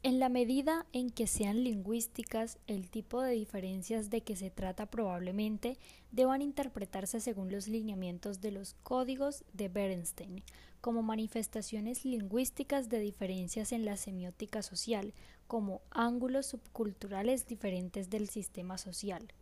En 0.02 0.18
la 0.18 0.30
medida 0.30 0.86
en 0.94 1.10
que 1.10 1.28
sean 1.28 1.66
lingüísticas, 1.66 2.58
el 2.68 2.90
tipo 2.90 3.22
de 3.22 3.34
diferencias 3.34 4.10
de 4.10 4.22
que 4.22 4.38
se 4.38 4.50
trata 4.50 4.86
probablemente 4.86 5.78
deban 6.14 6.42
interpretarse 6.42 7.20
según 7.20 7.52
los 7.52 7.68
lineamientos 7.68 8.40
de 8.40 8.52
los 8.52 8.76
códigos 8.82 9.44
de 9.52 9.68
Bernstein, 9.68 10.42
como 10.80 11.02
manifestaciones 11.04 12.06
lingüísticas 12.06 12.88
de 12.88 13.00
diferencias 13.00 13.74
en 13.74 13.84
la 13.84 13.98
semiótica 13.98 14.62
social, 14.62 15.14
como 15.48 15.82
ángulos 15.92 16.46
subculturales 16.46 17.46
diferentes 17.46 18.10
del 18.10 18.30
sistema 18.30 18.78
social. 18.78 19.34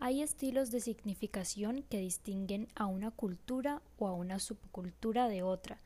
Hay 0.00 0.20
estilos 0.20 0.70
de 0.70 0.80
significación 0.80 1.82
que 1.88 1.98
distinguen 1.98 2.68
a 2.74 2.84
una 2.84 3.10
cultura 3.10 3.80
o 3.96 4.06
a 4.06 4.12
una 4.12 4.38
subcultura 4.38 5.28
de 5.28 5.42
otra, 5.42 5.80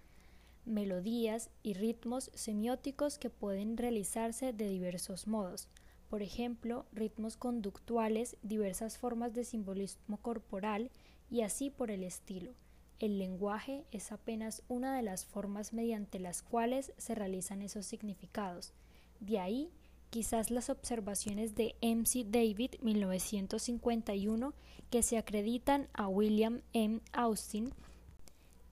melodías 0.67 1.51
y 1.63 1.75
ritmos 1.75 2.31
semióticos 2.35 3.19
que 3.19 3.31
pueden 3.31 3.77
realizarse 3.77 4.53
de 4.53 4.69
diversos 4.69 5.27
modos. 5.27 5.69
Por 6.09 6.23
ejemplo, 6.23 6.87
ritmos 6.93 7.37
conductuales, 7.37 8.37
diversas 8.43 8.99
formas 8.99 9.35
de 9.35 9.45
simbolismo 9.45 10.19
corporal 10.19 10.91
y 11.31 11.43
así 11.43 11.71
por 11.71 11.91
el 11.91 12.05
estilo. 12.05 12.53
El 12.99 13.19
lenguaje 13.19 13.85
es 13.91 14.13
apenas 14.13 14.63
una 14.69 14.97
de 14.97 15.03
las 15.03 15.27
formas 15.27 15.73
mediante 15.73 16.19
las 16.19 16.43
cuales 16.43 16.93
se 16.97 17.15
realizan 17.15 17.61
esos 17.63 17.85
significados. 17.87 18.73
De 19.21 19.39
ahí, 19.39 19.71
quizás 20.11 20.51
las 20.51 20.71
observaciones 20.71 21.55
de 21.55 21.75
M.C. 21.81 22.25
David 22.25 22.77
1951 22.81 24.55
que 24.91 25.03
se 25.03 25.19
acreditan 25.19 25.89
a 25.93 26.09
William 26.09 26.63
M. 26.73 27.01
Austin 27.13 27.73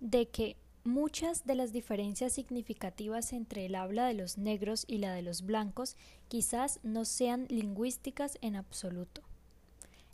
de 0.01 0.29
que 0.29 0.57
Muchas 0.87 1.47
de 1.47 1.55
las 1.55 1.73
diferencias 1.73 2.35
significativas 2.35 3.33
entre 3.33 3.65
el 3.65 3.75
habla 3.75 4.07
de 4.07 4.13
los 4.13 4.37
negros 4.37 4.85
y 4.87 4.99
la 4.99 5.15
de 5.15 5.23
los 5.23 5.41
blancos 5.41 5.97
quizás 6.29 6.79
no 6.83 7.07
sean 7.07 7.47
lingüísticas 7.49 8.37
en 8.43 8.55
absoluto. 8.55 9.23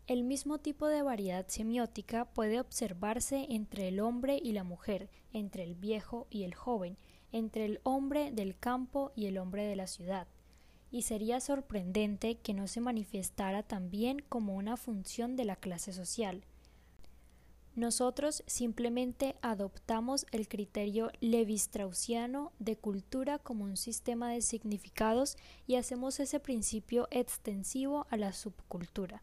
El 0.07 0.23
mismo 0.23 0.59
tipo 0.59 0.87
de 0.87 1.03
variedad 1.03 1.45
semiótica 1.49 2.25
puede 2.25 2.61
observarse 2.61 3.49
entre 3.51 3.89
el 3.89 3.99
hombre 3.99 4.41
y 4.41 4.53
la 4.53 4.63
mujer, 4.63 5.11
entre 5.33 5.65
el 5.65 5.75
viejo 5.75 6.29
y 6.31 6.45
el 6.45 6.55
joven, 6.55 6.97
entre 7.33 7.65
el 7.65 7.81
hombre 7.83 8.31
del 8.31 8.57
campo 8.57 9.11
y 9.17 9.27
el 9.27 9.39
hombre 9.39 9.65
de 9.65 9.75
la 9.75 9.89
ciudad, 9.89 10.29
y 10.93 11.03
sería 11.03 11.41
sorprendente 11.41 12.37
que 12.37 12.55
no 12.55 12.69
se 12.69 12.81
manifestara 12.81 13.65
también 13.65 14.21
como 14.29 14.55
una 14.55 14.77
función 14.77 15.35
de 15.35 15.47
la 15.47 15.57
clase 15.57 15.93
social, 15.93 16.45
nosotros 17.77 18.43
simplemente 18.47 19.37
adoptamos 19.43 20.27
el 20.33 20.49
criterio 20.49 21.11
levi-straussiano 21.21 22.53
de 22.59 22.77
cultura 22.77 23.39
como 23.39 23.65
un 23.65 23.77
sistema 23.77 24.31
de 24.31 24.43
significados 24.43 25.37
y 25.67 25.77
hacemos 25.77 26.19
ese 26.19 26.41
principio 26.41 27.07
extensivo 27.11 28.07
a 28.11 28.17
la 28.17 28.33
subcultura. 28.33 29.23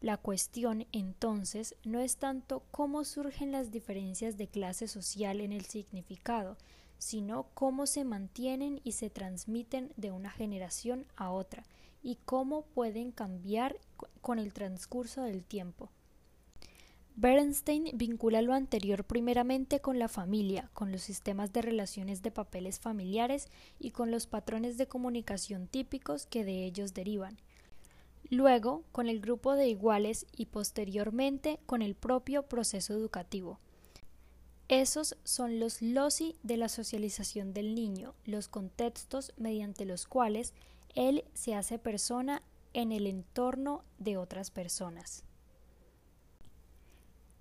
La 0.00 0.16
cuestión, 0.16 0.86
entonces, 0.92 1.74
no 1.84 2.00
es 2.00 2.16
tanto 2.16 2.62
cómo 2.70 3.04
surgen 3.04 3.52
las 3.52 3.70
diferencias 3.70 4.36
de 4.36 4.48
clase 4.48 4.88
social 4.88 5.40
en 5.40 5.52
el 5.52 5.64
significado, 5.66 6.56
sino 6.98 7.46
cómo 7.54 7.86
se 7.86 8.04
mantienen 8.04 8.80
y 8.84 8.92
se 8.92 9.10
transmiten 9.10 9.92
de 9.96 10.10
una 10.10 10.30
generación 10.30 11.06
a 11.16 11.30
otra, 11.30 11.64
y 12.02 12.16
cómo 12.24 12.62
pueden 12.62 13.12
cambiar 13.12 13.76
con 14.20 14.38
el 14.38 14.52
transcurso 14.52 15.22
del 15.22 15.44
tiempo. 15.44 15.90
Bernstein 17.16 17.90
vincula 17.94 18.40
lo 18.40 18.54
anterior 18.54 19.04
primeramente 19.04 19.80
con 19.80 19.98
la 19.98 20.08
familia, 20.08 20.70
con 20.72 20.90
los 20.90 21.02
sistemas 21.02 21.52
de 21.52 21.62
relaciones 21.62 22.22
de 22.22 22.30
papeles 22.30 22.80
familiares 22.80 23.48
y 23.78 23.90
con 23.90 24.10
los 24.10 24.26
patrones 24.26 24.78
de 24.78 24.88
comunicación 24.88 25.66
típicos 25.66 26.26
que 26.26 26.44
de 26.44 26.64
ellos 26.64 26.94
derivan. 26.94 27.36
Luego, 28.30 28.84
con 28.92 29.08
el 29.08 29.20
grupo 29.20 29.54
de 29.54 29.68
iguales 29.68 30.26
y 30.36 30.46
posteriormente 30.46 31.58
con 31.66 31.82
el 31.82 31.94
propio 31.94 32.44
proceso 32.44 32.94
educativo. 32.94 33.58
Esos 34.68 35.16
son 35.24 35.58
los 35.58 35.82
loci 35.82 36.36
de 36.44 36.56
la 36.56 36.68
socialización 36.68 37.52
del 37.52 37.74
niño, 37.74 38.14
los 38.24 38.46
contextos 38.46 39.32
mediante 39.36 39.84
los 39.84 40.06
cuales 40.06 40.54
él 40.94 41.24
se 41.34 41.56
hace 41.56 41.78
persona 41.80 42.42
en 42.72 42.92
el 42.92 43.08
entorno 43.08 43.84
de 43.98 44.16
otras 44.16 44.52
personas. 44.52 45.24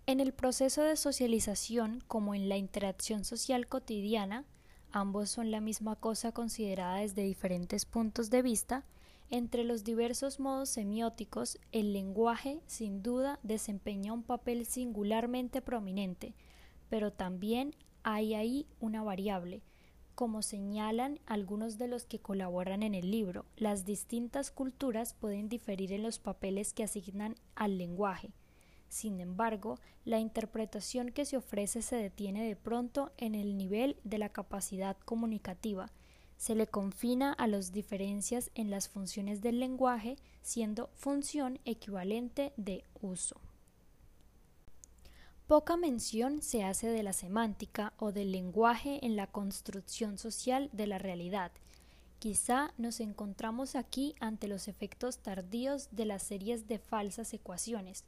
En 0.10 0.20
el 0.20 0.34
proceso 0.34 0.82
de 0.82 0.96
socialización 0.96 2.04
como 2.08 2.34
en 2.34 2.50
la 2.50 2.58
interacción 2.58 3.24
social 3.24 3.68
cotidiana, 3.68 4.44
ambos 4.92 5.30
son 5.30 5.52
la 5.52 5.62
misma 5.62 5.98
cosa 5.98 6.32
considerada 6.32 6.96
desde 6.96 7.22
diferentes 7.22 7.86
puntos 7.86 8.32
de 8.32 8.42
vista, 8.42 8.86
entre 9.30 9.64
los 9.64 9.84
diversos 9.84 10.40
modos 10.40 10.70
semióticos, 10.70 11.60
el 11.72 11.94
lenguaje, 11.94 12.60
sin 12.66 13.04
duda, 13.04 13.38
desempeña 13.44 14.12
un 14.12 14.24
papel 14.24 14.66
singularmente 14.66 15.62
prominente, 15.62 16.34
pero 16.90 17.14
también 17.14 17.76
hay 18.02 18.34
ahí 18.34 18.66
una 18.80 19.04
variable. 19.04 19.62
Como 20.16 20.42
señalan 20.42 21.20
algunos 21.28 21.78
de 21.78 21.88
los 21.88 22.06
que 22.06 22.18
colaboran 22.18 22.82
en 22.82 22.96
el 22.96 23.12
libro, 23.12 23.46
las 23.58 23.86
distintas 23.86 24.50
culturas 24.50 25.14
pueden 25.14 25.50
diferir 25.50 25.94
en 25.94 26.02
los 26.02 26.18
papeles 26.18 26.74
que 26.74 26.84
asignan 26.84 27.36
al 27.54 27.78
lenguaje. 27.78 28.32
Sin 28.90 29.22
embargo, 29.22 29.80
la 30.04 30.20
interpretación 30.20 31.12
que 31.12 31.26
se 31.26 31.38
ofrece 31.38 31.82
se 31.82 31.96
detiene 31.96 32.46
de 32.46 32.56
pronto 32.56 33.12
en 33.18 33.36
el 33.36 33.56
nivel 33.56 33.98
de 34.04 34.18
la 34.18 34.30
capacidad 34.30 34.98
comunicativa, 35.06 35.92
se 36.40 36.56
le 36.56 36.68
confina 36.68 37.34
a 37.34 37.48
las 37.48 37.74
diferencias 37.74 38.50
en 38.56 38.72
las 38.72 38.88
funciones 38.88 39.42
del 39.42 39.60
lenguaje, 39.60 40.16
siendo 40.42 40.90
función 40.96 41.60
equivalente 41.66 42.54
de 42.56 42.86
uso. 43.02 43.42
Poca 45.48 45.76
mención 45.76 46.42
se 46.42 46.64
hace 46.64 46.88
de 46.88 47.04
la 47.04 47.12
semántica 47.12 47.92
o 47.98 48.14
del 48.14 48.32
lenguaje 48.32 49.06
en 49.06 49.18
la 49.18 49.28
construcción 49.28 50.18
social 50.18 50.70
de 50.72 50.88
la 50.88 50.98
realidad. 50.98 51.52
Quizá 52.20 52.74
nos 52.78 53.02
encontramos 53.02 53.76
aquí 53.76 54.16
ante 54.22 54.48
los 54.48 54.70
efectos 54.70 55.18
tardíos 55.18 55.90
de 55.92 56.06
las 56.06 56.24
series 56.24 56.70
de 56.70 56.80
falsas 56.80 57.34
ecuaciones. 57.34 58.06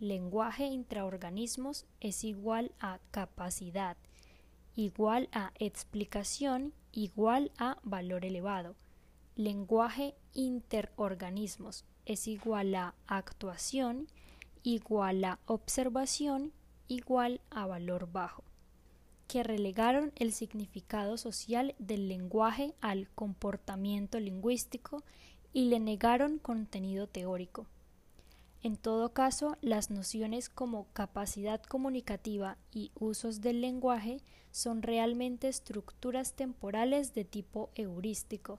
Lenguaje 0.00 0.64
intraorganismos 0.64 1.84
es 2.00 2.24
igual 2.24 2.72
a 2.80 3.00
capacidad, 3.10 3.98
igual 4.74 5.28
a 5.30 5.52
explicación, 5.58 6.72
igual 6.90 7.52
a 7.58 7.76
valor 7.82 8.24
elevado. 8.24 8.76
Lenguaje 9.36 10.14
interorganismos 10.32 11.84
es 12.06 12.28
igual 12.28 12.74
a 12.76 12.94
actuación, 13.06 14.08
igual 14.62 15.22
a 15.22 15.38
observación, 15.44 16.54
igual 16.88 17.42
a 17.50 17.66
valor 17.66 18.10
bajo, 18.10 18.42
que 19.28 19.42
relegaron 19.42 20.12
el 20.16 20.32
significado 20.32 21.18
social 21.18 21.74
del 21.78 22.08
lenguaje 22.08 22.72
al 22.80 23.10
comportamiento 23.10 24.18
lingüístico 24.18 25.04
y 25.52 25.66
le 25.66 25.78
negaron 25.78 26.38
contenido 26.38 27.06
teórico. 27.06 27.66
En 28.62 28.76
todo 28.76 29.14
caso, 29.14 29.56
las 29.62 29.90
nociones 29.90 30.50
como 30.50 30.86
capacidad 30.92 31.62
comunicativa 31.62 32.58
y 32.70 32.92
usos 32.94 33.40
del 33.40 33.62
lenguaje 33.62 34.18
son 34.50 34.82
realmente 34.82 35.48
estructuras 35.48 36.34
temporales 36.34 37.14
de 37.14 37.24
tipo 37.24 37.70
heurístico. 37.74 38.58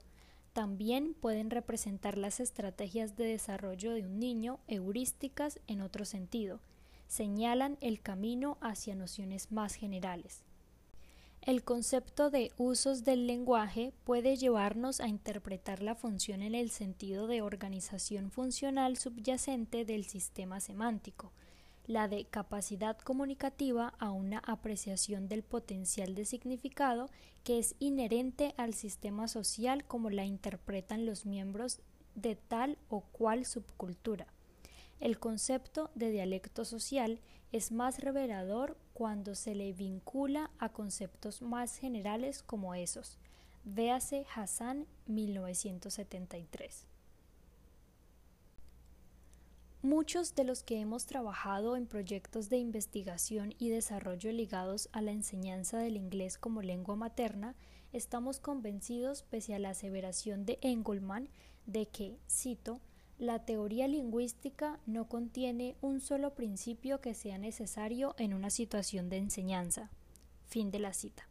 También 0.52 1.14
pueden 1.14 1.50
representar 1.50 2.18
las 2.18 2.40
estrategias 2.40 3.16
de 3.16 3.26
desarrollo 3.26 3.92
de 3.92 4.04
un 4.04 4.18
niño 4.18 4.58
heurísticas 4.66 5.60
en 5.68 5.80
otro 5.80 6.04
sentido. 6.04 6.60
Señalan 7.06 7.78
el 7.80 8.00
camino 8.00 8.58
hacia 8.60 8.96
nociones 8.96 9.52
más 9.52 9.74
generales. 9.74 10.42
El 11.44 11.64
concepto 11.64 12.30
de 12.30 12.52
usos 12.56 13.02
del 13.02 13.26
lenguaje 13.26 13.92
puede 14.04 14.36
llevarnos 14.36 15.00
a 15.00 15.08
interpretar 15.08 15.82
la 15.82 15.96
función 15.96 16.40
en 16.40 16.54
el 16.54 16.70
sentido 16.70 17.26
de 17.26 17.42
organización 17.42 18.30
funcional 18.30 18.96
subyacente 18.96 19.84
del 19.84 20.04
sistema 20.04 20.60
semántico, 20.60 21.32
la 21.88 22.06
de 22.06 22.26
capacidad 22.26 22.96
comunicativa 22.96 23.92
a 23.98 24.12
una 24.12 24.38
apreciación 24.38 25.26
del 25.26 25.42
potencial 25.42 26.14
de 26.14 26.26
significado 26.26 27.10
que 27.42 27.58
es 27.58 27.74
inherente 27.80 28.54
al 28.56 28.72
sistema 28.72 29.26
social 29.26 29.84
como 29.84 30.10
la 30.10 30.24
interpretan 30.24 31.06
los 31.06 31.26
miembros 31.26 31.80
de 32.14 32.36
tal 32.36 32.78
o 32.88 33.00
cual 33.00 33.46
subcultura. 33.46 34.28
El 35.00 35.18
concepto 35.18 35.90
de 35.96 36.12
dialecto 36.12 36.64
social 36.64 37.18
es 37.50 37.72
más 37.72 37.98
revelador 37.98 38.76
cuando 38.94 39.34
se 39.34 39.54
le 39.54 39.72
vincula 39.72 40.50
a 40.58 40.70
conceptos 40.70 41.42
más 41.42 41.76
generales 41.76 42.42
como 42.42 42.74
esos. 42.74 43.18
Véase 43.64 44.26
Hassan 44.34 44.86
1973. 45.06 46.86
Muchos 49.82 50.36
de 50.36 50.44
los 50.44 50.62
que 50.62 50.78
hemos 50.78 51.06
trabajado 51.06 51.76
en 51.76 51.86
proyectos 51.86 52.48
de 52.48 52.58
investigación 52.58 53.52
y 53.58 53.68
desarrollo 53.68 54.30
ligados 54.30 54.88
a 54.92 55.02
la 55.02 55.10
enseñanza 55.10 55.78
del 55.78 55.96
inglés 55.96 56.38
como 56.38 56.62
lengua 56.62 56.94
materna 56.94 57.56
estamos 57.92 58.38
convencidos, 58.38 59.24
pese 59.24 59.54
a 59.54 59.58
la 59.58 59.70
aseveración 59.70 60.46
de 60.46 60.58
Engelmann, 60.62 61.28
de 61.66 61.86
que, 61.86 62.16
cito, 62.30 62.80
la 63.22 63.38
teoría 63.38 63.86
lingüística 63.86 64.80
no 64.84 65.08
contiene 65.08 65.76
un 65.80 66.00
solo 66.00 66.34
principio 66.34 67.00
que 67.00 67.14
sea 67.14 67.38
necesario 67.38 68.16
en 68.18 68.34
una 68.34 68.50
situación 68.50 69.08
de 69.10 69.18
enseñanza. 69.18 69.90
Fin 70.48 70.72
de 70.72 70.80
la 70.80 70.92
cita. 70.92 71.28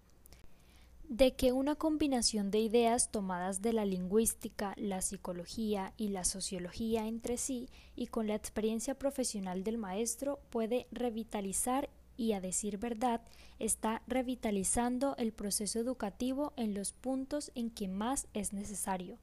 De 1.10 1.34
que 1.36 1.51
una 1.51 1.75
combinación 1.75 2.49
de 2.49 2.60
ideas 2.60 3.12
tomadas 3.12 3.62
de 3.62 3.73
la 3.73 3.84
lingüística, 3.84 4.73
la 4.77 5.01
psicología 5.01 5.91
y 5.97 6.08
la 6.08 6.23
sociología 6.23 7.08
entre 7.08 7.36
sí 7.36 7.67
y 7.97 8.08
con 8.08 8.25
la 8.25 8.36
experiencia 8.36 8.95
profesional 8.95 9.65
del 9.65 9.77
maestro 9.77 10.39
puede 10.49 10.88
revitalizar 10.93 11.89
y, 12.15 12.32
a 12.32 12.39
decir 12.39 12.77
verdad, 12.77 13.19
está 13.60 14.01
revitalizando 14.08 15.17
el 15.17 15.34
proceso 15.34 15.77
educativo 15.77 16.54
en 16.56 16.73
los 16.73 16.93
puntos 16.93 17.51
en 17.54 17.69
que 17.69 17.89
más 17.89 18.27
es 18.34 18.54
necesario 18.54 19.17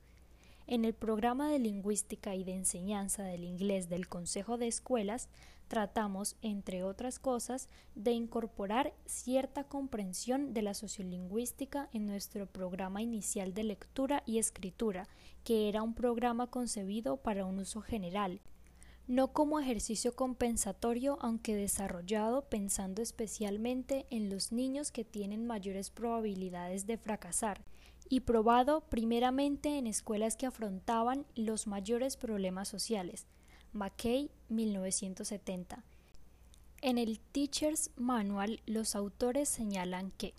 en 0.68 0.84
el 0.84 0.92
programa 0.92 1.50
de 1.50 1.58
lingüística 1.58 2.34
y 2.34 2.44
de 2.44 2.54
enseñanza 2.54 3.24
del 3.24 3.42
inglés 3.42 3.88
del 3.88 4.06
Consejo 4.06 4.58
de 4.58 4.68
Escuelas 4.68 5.30
tratamos, 5.66 6.36
entre 6.42 6.84
otras 6.84 7.18
cosas, 7.18 7.70
de 7.94 8.12
incorporar 8.12 8.92
cierta 9.06 9.64
comprensión 9.64 10.52
de 10.52 10.60
la 10.60 10.74
sociolingüística 10.74 11.88
en 11.92 12.06
nuestro 12.06 12.46
programa 12.46 13.00
inicial 13.00 13.54
de 13.54 13.64
lectura 13.64 14.22
y 14.26 14.38
escritura, 14.38 15.08
que 15.42 15.70
era 15.70 15.82
un 15.82 15.94
programa 15.94 16.48
concebido 16.48 17.16
para 17.16 17.46
un 17.46 17.58
uso 17.60 17.80
general, 17.80 18.40
no 19.06 19.32
como 19.32 19.60
ejercicio 19.60 20.14
compensatorio, 20.14 21.16
aunque 21.22 21.56
desarrollado 21.56 22.42
pensando 22.42 23.00
especialmente 23.00 24.06
en 24.10 24.28
los 24.28 24.52
niños 24.52 24.92
que 24.92 25.04
tienen 25.04 25.46
mayores 25.46 25.88
probabilidades 25.88 26.86
de 26.86 26.98
fracasar, 26.98 27.64
y 28.08 28.20
probado 28.20 28.80
primeramente 28.82 29.78
en 29.78 29.86
escuelas 29.86 30.36
que 30.36 30.46
afrontaban 30.46 31.26
los 31.34 31.66
mayores 31.66 32.16
problemas 32.16 32.68
sociales. 32.68 33.26
McKay, 33.72 34.30
1970. 34.48 35.84
En 36.80 36.96
el 36.96 37.18
Teacher's 37.18 37.90
Manual, 37.96 38.60
los 38.66 38.94
autores 38.94 39.48
señalan 39.48 40.12
que, 40.12 40.34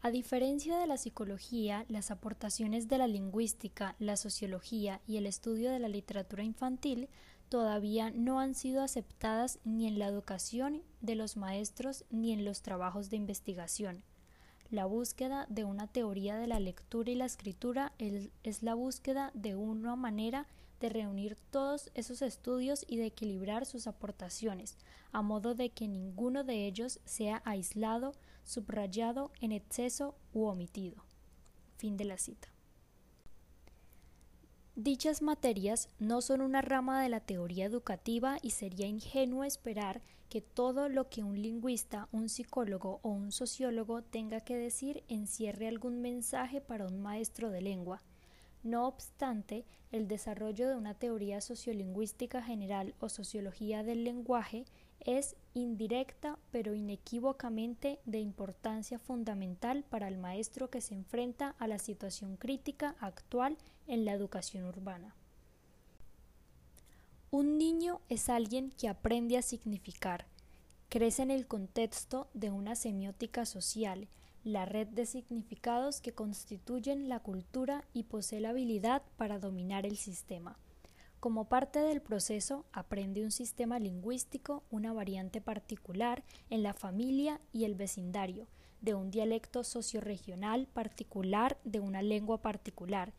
a 0.00 0.10
diferencia 0.10 0.78
de 0.78 0.86
la 0.86 0.96
psicología, 0.96 1.84
las 1.88 2.10
aportaciones 2.10 2.86
de 2.86 2.98
la 2.98 3.08
lingüística, 3.08 3.96
la 3.98 4.16
sociología 4.16 5.00
y 5.06 5.16
el 5.16 5.26
estudio 5.26 5.70
de 5.70 5.80
la 5.80 5.88
literatura 5.88 6.44
infantil 6.44 7.08
todavía 7.48 8.10
no 8.10 8.38
han 8.38 8.54
sido 8.54 8.82
aceptadas 8.82 9.58
ni 9.64 9.86
en 9.86 9.98
la 9.98 10.06
educación 10.06 10.82
de 11.00 11.16
los 11.16 11.36
maestros 11.36 12.04
ni 12.10 12.32
en 12.32 12.44
los 12.44 12.62
trabajos 12.62 13.10
de 13.10 13.16
investigación. 13.16 14.04
La 14.70 14.84
búsqueda 14.84 15.46
de 15.48 15.64
una 15.64 15.86
teoría 15.86 16.36
de 16.36 16.46
la 16.46 16.58
lectura 16.58 17.10
y 17.10 17.14
la 17.14 17.24
escritura 17.24 17.92
es 17.98 18.62
la 18.62 18.74
búsqueda 18.74 19.30
de 19.34 19.54
una 19.54 19.94
manera 19.94 20.46
de 20.80 20.88
reunir 20.88 21.36
todos 21.50 21.90
esos 21.94 22.20
estudios 22.20 22.84
y 22.88 22.96
de 22.96 23.06
equilibrar 23.06 23.64
sus 23.64 23.86
aportaciones, 23.86 24.76
a 25.12 25.22
modo 25.22 25.54
de 25.54 25.70
que 25.70 25.88
ninguno 25.88 26.44
de 26.44 26.66
ellos 26.66 27.00
sea 27.04 27.42
aislado, 27.44 28.12
subrayado 28.44 29.30
en 29.40 29.52
exceso 29.52 30.16
u 30.32 30.44
omitido. 30.44 31.04
Fin 31.76 31.96
de 31.96 32.04
la 32.04 32.18
cita. 32.18 32.48
Dichas 34.74 35.22
materias 35.22 35.88
no 35.98 36.20
son 36.20 36.42
una 36.42 36.60
rama 36.60 37.02
de 37.02 37.08
la 37.08 37.20
teoría 37.20 37.64
educativa 37.64 38.36
y 38.42 38.50
sería 38.50 38.86
ingenuo 38.86 39.44
esperar 39.44 40.02
que 40.28 40.40
todo 40.40 40.88
lo 40.88 41.08
que 41.08 41.22
un 41.22 41.40
lingüista, 41.40 42.08
un 42.12 42.28
psicólogo 42.28 43.00
o 43.02 43.10
un 43.10 43.32
sociólogo 43.32 44.02
tenga 44.02 44.40
que 44.40 44.56
decir 44.56 45.04
encierre 45.08 45.68
algún 45.68 46.00
mensaje 46.00 46.60
para 46.60 46.86
un 46.86 47.00
maestro 47.00 47.50
de 47.50 47.60
lengua. 47.60 48.02
No 48.62 48.88
obstante, 48.88 49.64
el 49.92 50.08
desarrollo 50.08 50.68
de 50.68 50.74
una 50.74 50.94
teoría 50.94 51.40
sociolingüística 51.40 52.42
general 52.42 52.94
o 52.98 53.08
sociología 53.08 53.84
del 53.84 54.02
lenguaje 54.02 54.64
es 54.98 55.36
indirecta 55.54 56.38
pero 56.50 56.74
inequívocamente 56.74 58.00
de 58.06 58.18
importancia 58.18 58.98
fundamental 58.98 59.84
para 59.88 60.08
el 60.08 60.18
maestro 60.18 60.68
que 60.68 60.80
se 60.80 60.94
enfrenta 60.94 61.54
a 61.58 61.68
la 61.68 61.78
situación 61.78 62.36
crítica 62.36 62.96
actual 62.98 63.56
en 63.86 64.04
la 64.04 64.12
educación 64.12 64.64
urbana. 64.64 65.14
Un 67.32 67.58
niño 67.58 68.00
es 68.08 68.28
alguien 68.28 68.70
que 68.70 68.88
aprende 68.88 69.36
a 69.36 69.42
significar, 69.42 70.26
crece 70.88 71.22
en 71.22 71.32
el 71.32 71.48
contexto 71.48 72.28
de 72.34 72.50
una 72.50 72.76
semiótica 72.76 73.44
social, 73.46 74.06
la 74.44 74.64
red 74.64 74.86
de 74.86 75.06
significados 75.06 76.00
que 76.00 76.12
constituyen 76.12 77.08
la 77.08 77.18
cultura 77.18 77.84
y 77.92 78.04
posee 78.04 78.40
la 78.40 78.50
habilidad 78.50 79.02
para 79.16 79.40
dominar 79.40 79.86
el 79.86 79.96
sistema. 79.96 80.56
Como 81.18 81.46
parte 81.46 81.80
del 81.80 82.00
proceso, 82.00 82.64
aprende 82.72 83.24
un 83.24 83.32
sistema 83.32 83.80
lingüístico, 83.80 84.62
una 84.70 84.92
variante 84.92 85.40
particular 85.40 86.22
en 86.48 86.62
la 86.62 86.74
familia 86.74 87.40
y 87.52 87.64
el 87.64 87.74
vecindario, 87.74 88.46
de 88.80 88.94
un 88.94 89.10
dialecto 89.10 89.64
socioregional 89.64 90.68
particular 90.68 91.58
de 91.64 91.80
una 91.80 92.02
lengua 92.02 92.40
particular. 92.40 93.12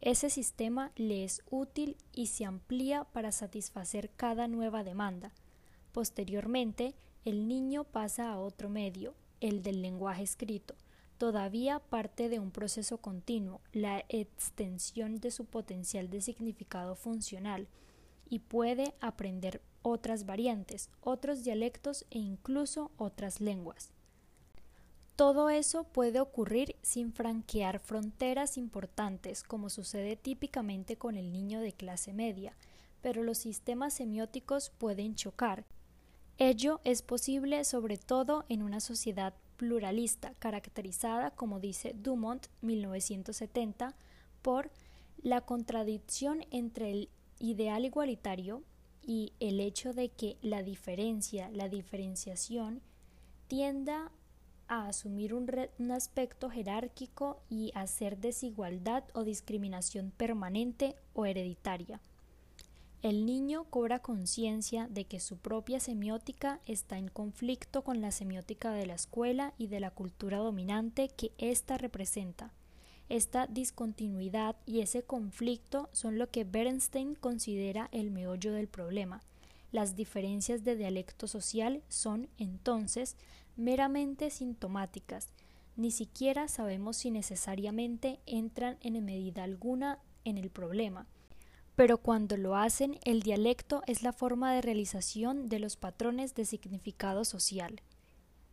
Ese 0.00 0.28
sistema 0.28 0.92
le 0.96 1.24
es 1.24 1.42
útil 1.50 1.96
y 2.12 2.26
se 2.26 2.44
amplía 2.44 3.04
para 3.04 3.32
satisfacer 3.32 4.10
cada 4.10 4.48
nueva 4.48 4.84
demanda. 4.84 5.32
Posteriormente, 5.92 6.94
el 7.24 7.48
niño 7.48 7.84
pasa 7.84 8.30
a 8.30 8.38
otro 8.38 8.68
medio, 8.68 9.14
el 9.40 9.62
del 9.62 9.80
lenguaje 9.80 10.22
escrito, 10.22 10.74
todavía 11.16 11.78
parte 11.78 12.28
de 12.28 12.38
un 12.38 12.50
proceso 12.50 12.98
continuo, 12.98 13.60
la 13.72 14.04
extensión 14.08 15.20
de 15.20 15.30
su 15.30 15.46
potencial 15.46 16.10
de 16.10 16.20
significado 16.20 16.96
funcional, 16.96 17.68
y 18.28 18.40
puede 18.40 18.94
aprender 19.00 19.62
otras 19.82 20.26
variantes, 20.26 20.90
otros 21.00 21.44
dialectos 21.44 22.04
e 22.10 22.18
incluso 22.18 22.90
otras 22.98 23.40
lenguas. 23.40 23.93
Todo 25.16 25.48
eso 25.48 25.84
puede 25.84 26.18
ocurrir 26.18 26.74
sin 26.82 27.12
franquear 27.12 27.78
fronteras 27.78 28.58
importantes, 28.58 29.44
como 29.44 29.70
sucede 29.70 30.16
típicamente 30.16 30.96
con 30.96 31.16
el 31.16 31.30
niño 31.30 31.60
de 31.60 31.72
clase 31.72 32.12
media, 32.12 32.56
pero 33.00 33.22
los 33.22 33.38
sistemas 33.38 33.94
semióticos 33.94 34.70
pueden 34.70 35.14
chocar. 35.14 35.64
Ello 36.36 36.80
es 36.82 37.02
posible 37.02 37.62
sobre 37.64 37.96
todo 37.96 38.44
en 38.48 38.64
una 38.64 38.80
sociedad 38.80 39.34
pluralista, 39.56 40.34
caracterizada, 40.40 41.30
como 41.30 41.60
dice 41.60 41.94
Dumont 41.96 42.48
1970, 42.62 43.94
por 44.42 44.72
la 45.22 45.42
contradicción 45.42 46.44
entre 46.50 46.90
el 46.90 47.08
ideal 47.38 47.84
igualitario 47.84 48.64
y 49.00 49.32
el 49.38 49.60
hecho 49.60 49.92
de 49.92 50.08
que 50.08 50.38
la 50.42 50.64
diferencia, 50.64 51.50
la 51.50 51.68
diferenciación, 51.68 52.82
tienda 53.46 54.10
a 54.68 54.88
asumir 54.88 55.34
un, 55.34 55.50
un, 55.78 55.90
aspecto 55.90 56.50
jerárquico 56.50 57.42
y 57.48 57.72
hacer 57.74 58.18
desigualdad 58.18 59.04
o 59.12 59.24
discriminación 59.24 60.10
permanente 60.10 60.96
o 61.12 61.26
hereditaria. 61.26 62.00
El 63.02 63.26
niño 63.26 63.64
cobra 63.64 63.98
conciencia 63.98 64.88
de 64.88 65.04
que 65.04 65.20
su 65.20 65.36
propia 65.36 65.78
semiótica 65.78 66.60
está 66.64 66.96
en 66.96 67.08
conflicto 67.08 67.82
con 67.82 68.00
la 68.00 68.10
semiótica 68.10 68.72
de 68.72 68.86
la 68.86 68.94
escuela 68.94 69.52
y 69.58 69.66
de 69.66 69.80
la 69.80 69.90
cultura 69.90 70.38
dominante 70.38 71.10
que 71.10 71.32
ésta 71.36 71.76
representa. 71.76 72.54
Esta 73.10 73.46
discontinuidad 73.46 74.56
y 74.64 74.80
ese 74.80 75.02
conflicto 75.02 75.90
son 75.92 76.18
lo 76.18 76.30
que 76.30 76.44
Bernstein 76.44 77.14
considera 77.14 77.90
el 77.92 78.10
meollo 78.10 78.52
del 78.52 78.68
problema. 78.68 79.20
Las 79.74 79.96
diferencias 79.96 80.62
de 80.62 80.76
dialecto 80.76 81.26
social 81.26 81.82
son, 81.88 82.28
entonces, 82.38 83.16
meramente 83.56 84.30
sintomáticas, 84.30 85.32
ni 85.74 85.90
siquiera 85.90 86.46
sabemos 86.46 86.98
si 86.98 87.10
necesariamente 87.10 88.20
entran 88.24 88.78
en 88.82 89.04
medida 89.04 89.42
alguna 89.42 89.98
en 90.22 90.38
el 90.38 90.50
problema. 90.50 91.08
Pero 91.74 91.98
cuando 91.98 92.36
lo 92.36 92.54
hacen, 92.54 93.00
el 93.04 93.24
dialecto 93.24 93.82
es 93.88 94.04
la 94.04 94.12
forma 94.12 94.54
de 94.54 94.62
realización 94.62 95.48
de 95.48 95.58
los 95.58 95.74
patrones 95.74 96.36
de 96.36 96.44
significado 96.44 97.24
social. 97.24 97.82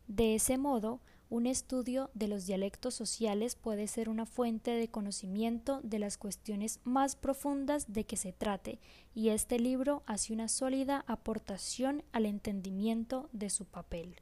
De 0.08 0.34
ese 0.34 0.58
modo, 0.58 0.98
un 1.32 1.46
estudio 1.46 2.10
de 2.12 2.28
los 2.28 2.44
dialectos 2.44 2.92
sociales 2.92 3.56
puede 3.56 3.86
ser 3.86 4.10
una 4.10 4.26
fuente 4.26 4.72
de 4.72 4.88
conocimiento 4.88 5.80
de 5.82 5.98
las 5.98 6.18
cuestiones 6.18 6.78
más 6.84 7.16
profundas 7.16 7.90
de 7.90 8.04
que 8.04 8.18
se 8.18 8.34
trate, 8.34 8.80
y 9.14 9.30
este 9.30 9.58
libro 9.58 10.02
hace 10.04 10.34
una 10.34 10.48
sólida 10.48 11.06
aportación 11.06 12.02
al 12.12 12.26
entendimiento 12.26 13.30
de 13.32 13.48
su 13.48 13.64
papel. 13.64 14.16